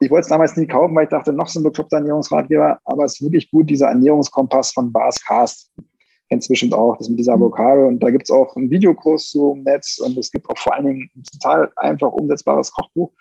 [0.00, 3.04] Ich wollte es damals nie kaufen, weil ich dachte, noch so ein bekloppter Ernährungsratgeber, aber
[3.04, 5.72] es ist wirklich gut, dieser Ernährungskompass von Bas Cast
[6.28, 7.44] kennst bestimmt auch, das mit dieser mhm.
[7.44, 7.86] Avocado.
[7.88, 10.74] Und da gibt es auch einen Videokurs zu im Netz und es gibt auch vor
[10.74, 13.12] allen Dingen ein total einfach umsetzbares Kochbuch.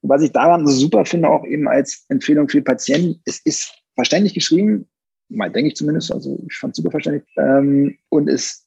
[0.00, 3.72] Und was ich daran so super finde, auch eben als Empfehlung für Patienten, es ist
[3.94, 4.88] verständlich geschrieben,
[5.28, 7.28] mal denke ich zumindest, also ich fand es super verständlich.
[7.36, 8.66] Ähm, und es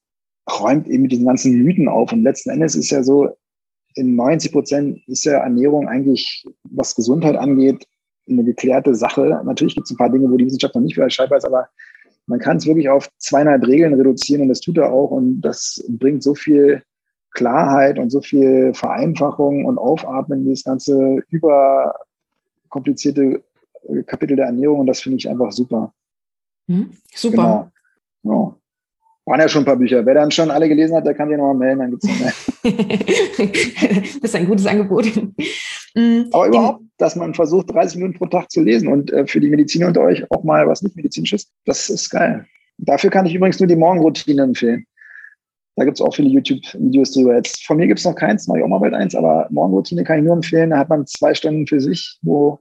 [0.60, 2.12] räumt eben mit diesen ganzen Mythen auf.
[2.12, 3.36] Und letzten Endes ist ja so,
[3.96, 7.88] in 90 Prozent ist ja Ernährung eigentlich, was Gesundheit angeht,
[8.30, 9.42] eine geklärte Sache.
[9.46, 11.70] Natürlich gibt es ein paar Dinge, wo die Wissenschaft noch nicht wieder Bescheid weiß, aber
[12.28, 15.82] man kann es wirklich auf zweieinhalb Regeln reduzieren und das tut er auch und das
[15.88, 16.84] bringt so viel
[17.32, 23.44] Klarheit und so viel Vereinfachung und Aufatmen in das ganze überkomplizierte
[24.08, 25.94] Kapitel der Ernährung und das finde ich einfach super.
[26.68, 27.72] Hm, super.
[28.24, 28.24] Genau.
[28.24, 28.56] Ja.
[29.28, 30.06] Waren ja schon ein paar Bücher.
[30.06, 32.20] Wer dann schon alle gelesen hat, der kann sich nochmal melden, dann gibt es noch
[32.20, 32.34] mehr.
[33.38, 35.06] das ist ein gutes Angebot.
[35.96, 36.30] Mhm.
[36.32, 39.50] Aber überhaupt, dass man versucht, 30 Minuten pro Tag zu lesen und äh, für die
[39.50, 42.46] Mediziner unter euch auch mal was nicht medizinisches, das ist geil.
[42.78, 44.86] Dafür kann ich übrigens nur die Morgenroutine empfehlen.
[45.78, 47.36] Da gibt es auch viele YouTube-Videos drüber.
[47.36, 50.04] Jetzt von mir gibt es noch keins, mache ich auch mal bald eins, aber Morgenroutine
[50.04, 50.70] kann ich nur empfehlen.
[50.70, 52.60] Da hat man zwei Stunden für sich, wo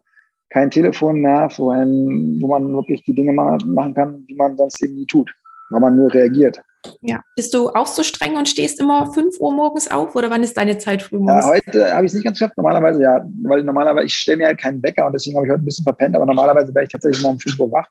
[0.50, 4.82] kein Telefon nervt, wo, ein, wo man wirklich die Dinge machen kann, die man sonst
[4.82, 5.32] eben nie tut,
[5.70, 6.60] weil man nur reagiert.
[7.00, 7.20] Ja.
[7.36, 10.56] Bist du auch so streng und stehst immer 5 Uhr morgens auf oder wann ist
[10.56, 11.44] deine Zeit früh morgens?
[11.44, 12.56] Ja, heute habe ich es nicht ganz geschafft.
[12.56, 15.62] Normalerweise ja, weil normalerweise, ich stelle mir halt keinen Wecker und deswegen habe ich heute
[15.62, 17.88] ein bisschen verpennt, aber normalerweise wäre ich tatsächlich mal um 5 Uhr wach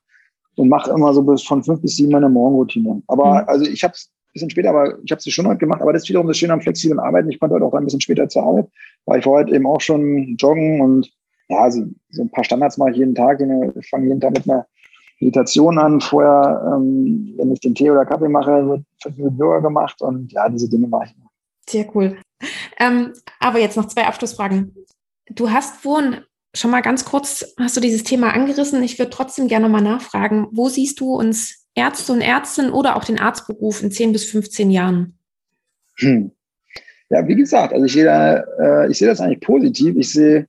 [0.55, 3.01] und mache immer so bis von 5 bis 7 meine Morgenroutine.
[3.07, 3.49] Aber mhm.
[3.49, 5.93] also ich habe es ein bisschen später, aber ich habe es schon heute gemacht, aber
[5.93, 7.29] das ist wiederum das Schöne am flexiblen Arbeiten.
[7.29, 8.67] Ich konnte heute auch ein bisschen später zur Arbeit,
[9.05, 11.11] weil ich war heute eben auch schon joggen und
[11.49, 13.41] ja, also so ein paar Standards mache ich jeden Tag.
[13.75, 14.65] Ich fange jeden Tag mit einer
[15.23, 16.01] Meditation an.
[16.01, 20.31] Vorher, ähm, wenn ich den Tee oder Kaffee mache, wird fünf Minuten Yoga gemacht und
[20.31, 21.15] ja, diese Dinge mache ich.
[21.69, 22.17] Sehr cool.
[22.79, 24.75] Ähm, aber jetzt noch zwei Abschlussfragen.
[25.29, 26.21] Du hast vorhin
[26.53, 28.83] schon mal ganz kurz, hast du dieses Thema angerissen.
[28.83, 33.05] Ich würde trotzdem gerne mal nachfragen, wo siehst du uns Ärzte und Ärztinnen oder auch
[33.05, 35.17] den Arztberuf in 10 bis 15 Jahren?
[35.97, 36.31] Hm.
[37.09, 39.95] Ja, wie gesagt, also ich sehe, da, äh, ich sehe das eigentlich positiv.
[39.95, 40.47] Ich sehe,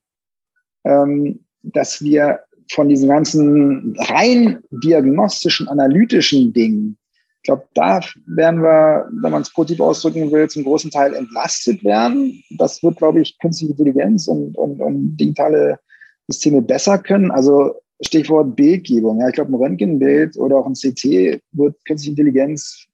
[0.84, 2.40] ähm, dass wir
[2.70, 6.96] von diesen ganzen rein diagnostischen, analytischen Dingen,
[7.44, 11.84] ich glaube, da werden wir, wenn man es positiv ausdrücken will, zum großen Teil entlastet
[11.84, 12.42] werden.
[12.56, 15.78] Das wird, glaube ich, künstliche Intelligenz und, und, und digitale
[16.26, 17.30] Systeme besser können.
[17.30, 19.20] Also Stichwort Bildgebung.
[19.20, 22.86] Ja, ich glaube, ein Röntgenbild oder auch ein CT wird künstliche Intelligenz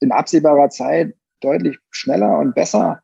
[0.00, 3.00] in absehbarer Zeit deutlich schneller und besser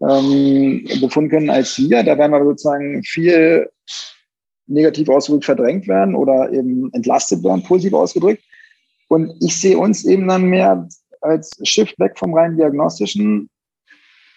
[0.00, 2.02] ähm, befunden können als wir.
[2.02, 3.70] Da werden wir sozusagen viel
[4.68, 8.42] negativ ausgedrückt verdrängt werden oder eben entlastet werden, positiv ausgedrückt.
[9.08, 10.86] Und ich sehe uns eben dann mehr
[11.20, 13.48] als Shift weg vom rein diagnostischen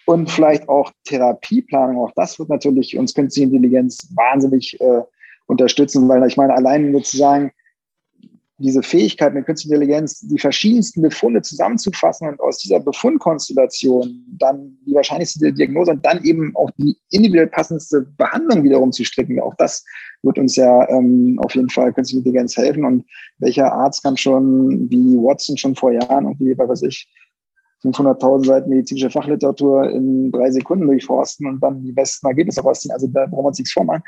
[0.06, 1.98] und vielleicht auch Therapieplanung.
[1.98, 5.02] Auch das wird natürlich uns künstliche Intelligenz wahnsinnig äh,
[5.46, 7.52] unterstützen, weil ich meine, allein sozusagen
[8.62, 14.94] diese Fähigkeit mit künstlicher Intelligenz, die verschiedensten Befunde zusammenzufassen und aus dieser Befundkonstellation dann die
[14.94, 19.40] wahrscheinlichste Diagnose und dann eben auch die individuell passendste Behandlung wiederum zu stricken.
[19.40, 19.84] Auch das
[20.22, 22.84] wird uns ja ähm, auf jeden Fall künstliche Intelligenz helfen.
[22.84, 23.04] Und
[23.38, 27.08] welcher Arzt kann schon, wie Watson schon vor Jahren, irgendwie, was weiß ich,
[27.84, 32.92] 500.000 Seiten medizinische Fachliteratur in drei Sekunden durchforsten und dann die besten Ergebnisse rausziehen.
[32.92, 34.02] Also da brauchen wir uns nichts vormachen.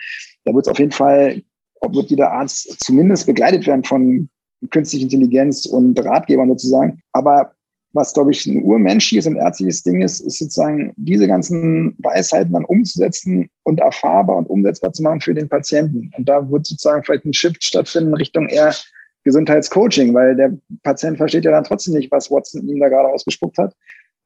[0.45, 1.43] Da wird es auf jeden Fall,
[1.83, 4.29] wird jeder Arzt zumindest begleitet werden von
[4.71, 7.01] künstliche Intelligenz und Ratgebern sozusagen.
[7.13, 7.53] Aber
[7.95, 12.65] was, glaube ich, ein urmenschliches und ärztliches Ding ist, ist sozusagen diese ganzen Weisheiten dann
[12.65, 16.11] umzusetzen und erfahrbar und umsetzbar zu machen für den Patienten.
[16.17, 18.75] Und da wird sozusagen vielleicht ein Shift stattfinden Richtung eher
[19.23, 20.53] Gesundheitscoaching, weil der
[20.83, 23.75] Patient versteht ja dann trotzdem nicht, was Watson ihm da gerade ausgespuckt hat.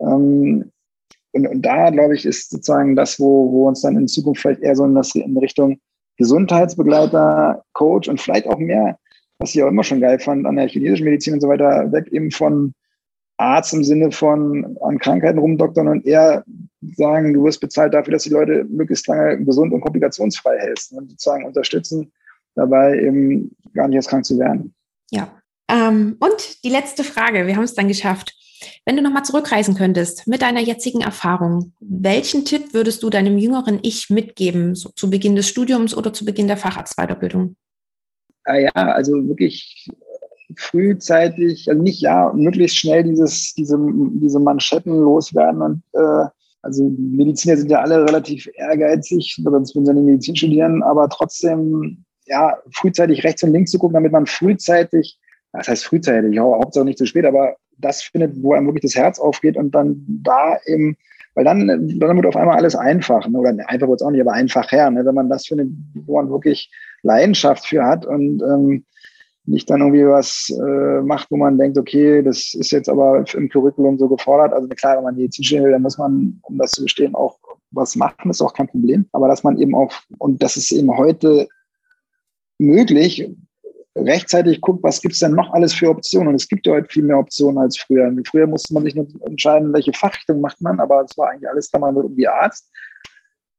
[0.01, 0.72] Ähm,
[1.32, 4.62] und, und da, glaube ich, ist sozusagen das, wo, wo uns dann in Zukunft vielleicht
[4.62, 5.78] eher so in, das, in Richtung
[6.16, 8.99] Gesundheitsbegleiter, Coach und vielleicht auch mehr,
[9.39, 12.09] was ich auch immer schon geil fand, an der chinesischen Medizin und so weiter, weg
[12.09, 12.74] eben von
[13.36, 16.45] Arzt im Sinne von an Krankheiten rumdoktern und eher
[16.97, 21.11] sagen, du wirst bezahlt dafür, dass die Leute möglichst lange gesund und komplikationsfrei hältst und
[21.11, 22.12] sozusagen unterstützen,
[22.57, 24.74] dabei eben gar nicht erst krank zu werden.
[25.11, 25.28] Ja.
[25.70, 28.34] Ähm, und die letzte Frage, wir haben es dann geschafft.
[28.84, 33.78] Wenn du nochmal zurückreisen könntest mit deiner jetzigen Erfahrung, welchen Tipp würdest du deinem jüngeren
[33.82, 37.55] Ich mitgeben, so zu Beginn des Studiums oder zu Beginn der Facharztweiterbildung?
[38.49, 39.90] Ah ja, also wirklich
[40.57, 43.78] frühzeitig, also nicht ja, möglichst schnell dieses, diese,
[44.14, 46.24] diese Manschetten loswerden und äh,
[46.62, 52.07] also Mediziner sind ja alle relativ ehrgeizig, sonst würden sie nicht Medizin studieren, aber trotzdem
[52.24, 55.18] ja frühzeitig rechts und links zu gucken, damit man frühzeitig,
[55.53, 58.96] das heißt frühzeitig, ja, Hauptsache nicht zu spät, aber das findet, wo einem wirklich das
[58.96, 60.96] Herz aufgeht und dann da eben,
[61.34, 63.38] weil dann, dann wird auf einmal alles einfach, ne?
[63.38, 65.05] oder ne, einfach wird es auch nicht, aber einfacher, ne?
[65.05, 65.68] wenn man das findet,
[66.07, 66.70] wo man wirklich
[67.03, 68.84] Leidenschaft für hat und ähm,
[69.49, 73.49] nicht dann irgendwie was äh, macht, wo man denkt, okay, das ist jetzt aber im
[73.49, 74.53] Curriculum so gefordert.
[74.53, 77.38] Also klar, wenn man Medizin studieren will, dann muss man, um das zu bestehen, auch
[77.70, 79.07] was machen, ist auch kein Problem.
[79.12, 81.49] Aber dass man eben auch, und das ist eben heute
[82.59, 83.30] möglich,
[83.96, 86.28] rechtzeitig guckt, was gibt's denn noch alles für Optionen.
[86.28, 88.12] Und es gibt ja heute viel mehr Optionen als früher.
[88.26, 91.70] Früher musste man sich nur entscheiden, welche Fachrichtung macht man, aber es war eigentlich alles,
[91.70, 92.70] kann man wird irgendwie Arzt.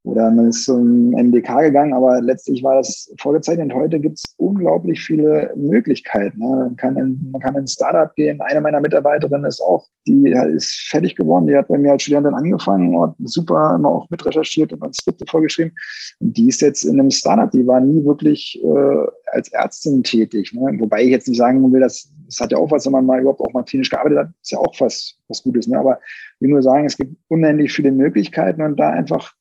[0.04, 3.74] Oder man ist zum MDK gegangen, aber letztlich war das vorgezeichnet.
[3.74, 6.40] Heute gibt es unglaublich viele Möglichkeiten.
[6.40, 6.48] Ne?
[6.48, 8.40] Man, kann in, man kann in ein Startup gehen.
[8.40, 11.48] Eine meiner Mitarbeiterinnen ist auch, die ist fertig geworden.
[11.48, 15.26] Die hat bei mir als Studentin angefangen und super immer auch mit recherchiert und Skripte
[15.28, 15.74] vorgeschrieben.
[16.20, 17.52] Und die ist jetzt in einem Startup.
[17.52, 20.54] Die war nie wirklich äh, als Ärztin tätig.
[20.54, 20.78] Ne?
[20.80, 23.20] Wobei ich jetzt nicht sagen will, dass das hat ja auch was, wenn man mal
[23.20, 25.68] überhaupt auch mal klinisch gearbeitet hat, ist ja auch was, was Gutes.
[25.68, 25.80] Ne?
[25.80, 26.00] Aber
[26.36, 29.34] ich will nur sagen, es gibt unendlich viele Möglichkeiten und da einfach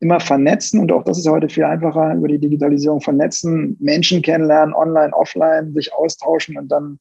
[0.00, 4.74] immer vernetzen und auch das ist heute viel einfacher über die Digitalisierung vernetzen, Menschen kennenlernen,
[4.74, 6.98] online, offline, sich austauschen und dann,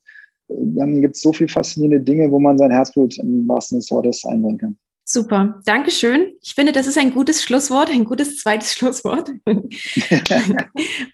[0.49, 4.21] dann gibt es so viel faszinierende Dinge, wo man sein Herzblut im wahrsten Sinne des
[4.21, 4.77] Wortes einbringen kann.
[5.11, 6.33] Super, Dankeschön.
[6.43, 9.31] Ich finde, das ist ein gutes Schlusswort, ein gutes zweites Schlusswort.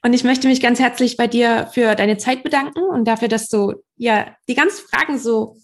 [0.04, 3.48] und ich möchte mich ganz herzlich bei dir für deine Zeit bedanken und dafür, dass
[3.48, 5.56] du ja die ganzen Fragen so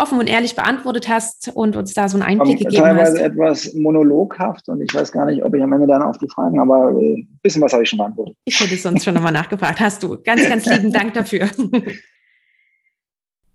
[0.00, 3.18] offen und ehrlich beantwortet hast und uns da so einen Einblick gegeben teilweise hast.
[3.18, 6.28] Teilweise etwas monologhaft und ich weiß gar nicht, ob ich am Ende dann auf die
[6.28, 8.36] Fragen, aber ein bisschen was habe ich schon beantwortet.
[8.44, 9.80] Ich hätte sonst schon nochmal nachgefragt.
[9.80, 10.18] Hast du.
[10.22, 11.48] Ganz, ganz lieben Dank dafür.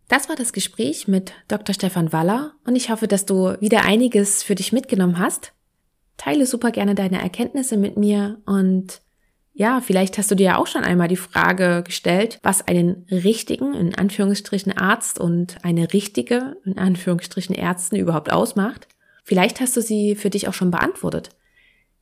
[0.07, 1.73] Das war das Gespräch mit Dr.
[1.73, 5.53] Stefan Waller und ich hoffe, dass du wieder einiges für dich mitgenommen hast.
[6.17, 9.01] Teile super gerne deine Erkenntnisse mit mir und
[9.57, 13.73] ja, vielleicht hast du dir ja auch schon einmal die Frage gestellt, was einen richtigen,
[13.73, 18.89] in Anführungsstrichen, Arzt und eine richtige, in Anführungsstrichen, Ärztin überhaupt ausmacht.
[19.23, 21.29] Vielleicht hast du sie für dich auch schon beantwortet.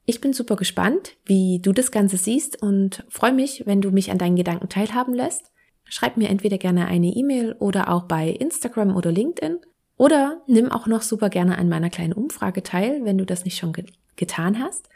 [0.06, 4.10] Ich bin super gespannt, wie du das Ganze siehst und freue mich, wenn du mich
[4.10, 5.52] an deinen Gedanken teilhaben lässt.
[5.84, 9.60] Schreib mir entweder gerne eine E-Mail oder auch bei Instagram oder LinkedIn.
[9.96, 13.60] Oder nimm auch noch super gerne an meiner kleinen Umfrage teil, wenn du das nicht
[13.60, 13.86] schon ge
[14.16, 14.90] getan hast.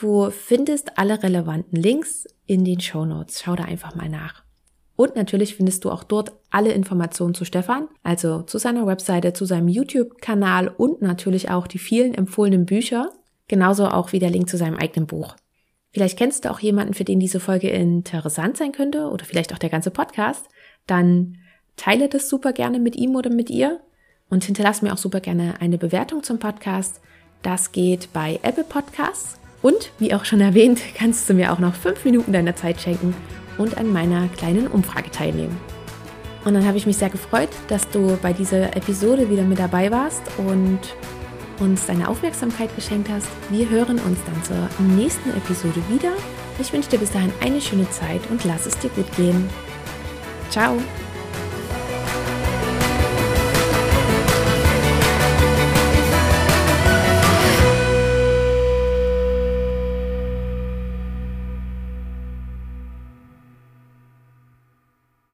[0.00, 3.42] Du findest alle relevanten Links in den Show Notes.
[3.44, 4.42] Schau da einfach mal nach.
[4.96, 9.44] Und natürlich findest du auch dort alle Informationen zu Stefan, also zu seiner Webseite, zu
[9.44, 13.12] seinem YouTube-Kanal und natürlich auch die vielen empfohlenen Bücher,
[13.46, 15.36] genauso auch wie der Link zu seinem eigenen Buch.
[15.92, 19.58] Vielleicht kennst du auch jemanden, für den diese Folge interessant sein könnte oder vielleicht auch
[19.58, 20.46] der ganze Podcast,
[20.86, 21.36] dann
[21.76, 23.80] teile das super gerne mit ihm oder mit ihr
[24.30, 27.00] und hinterlass mir auch super gerne eine Bewertung zum Podcast.
[27.42, 31.74] Das geht bei Apple Podcasts und wie auch schon erwähnt, kannst du mir auch noch
[31.74, 33.14] fünf Minuten deiner Zeit schenken
[33.58, 35.56] und an meiner kleinen Umfrage teilnehmen.
[36.44, 39.90] Und dann habe ich mich sehr gefreut, dass du bei dieser Episode wieder mit dabei
[39.90, 40.80] warst und
[41.58, 43.28] uns deine Aufmerksamkeit geschenkt hast.
[43.50, 46.12] Wir hören uns dann zur nächsten Episode wieder.
[46.58, 49.48] Ich wünsche dir bis dahin eine schöne Zeit und lass es dir gut gehen.
[50.50, 50.78] Ciao!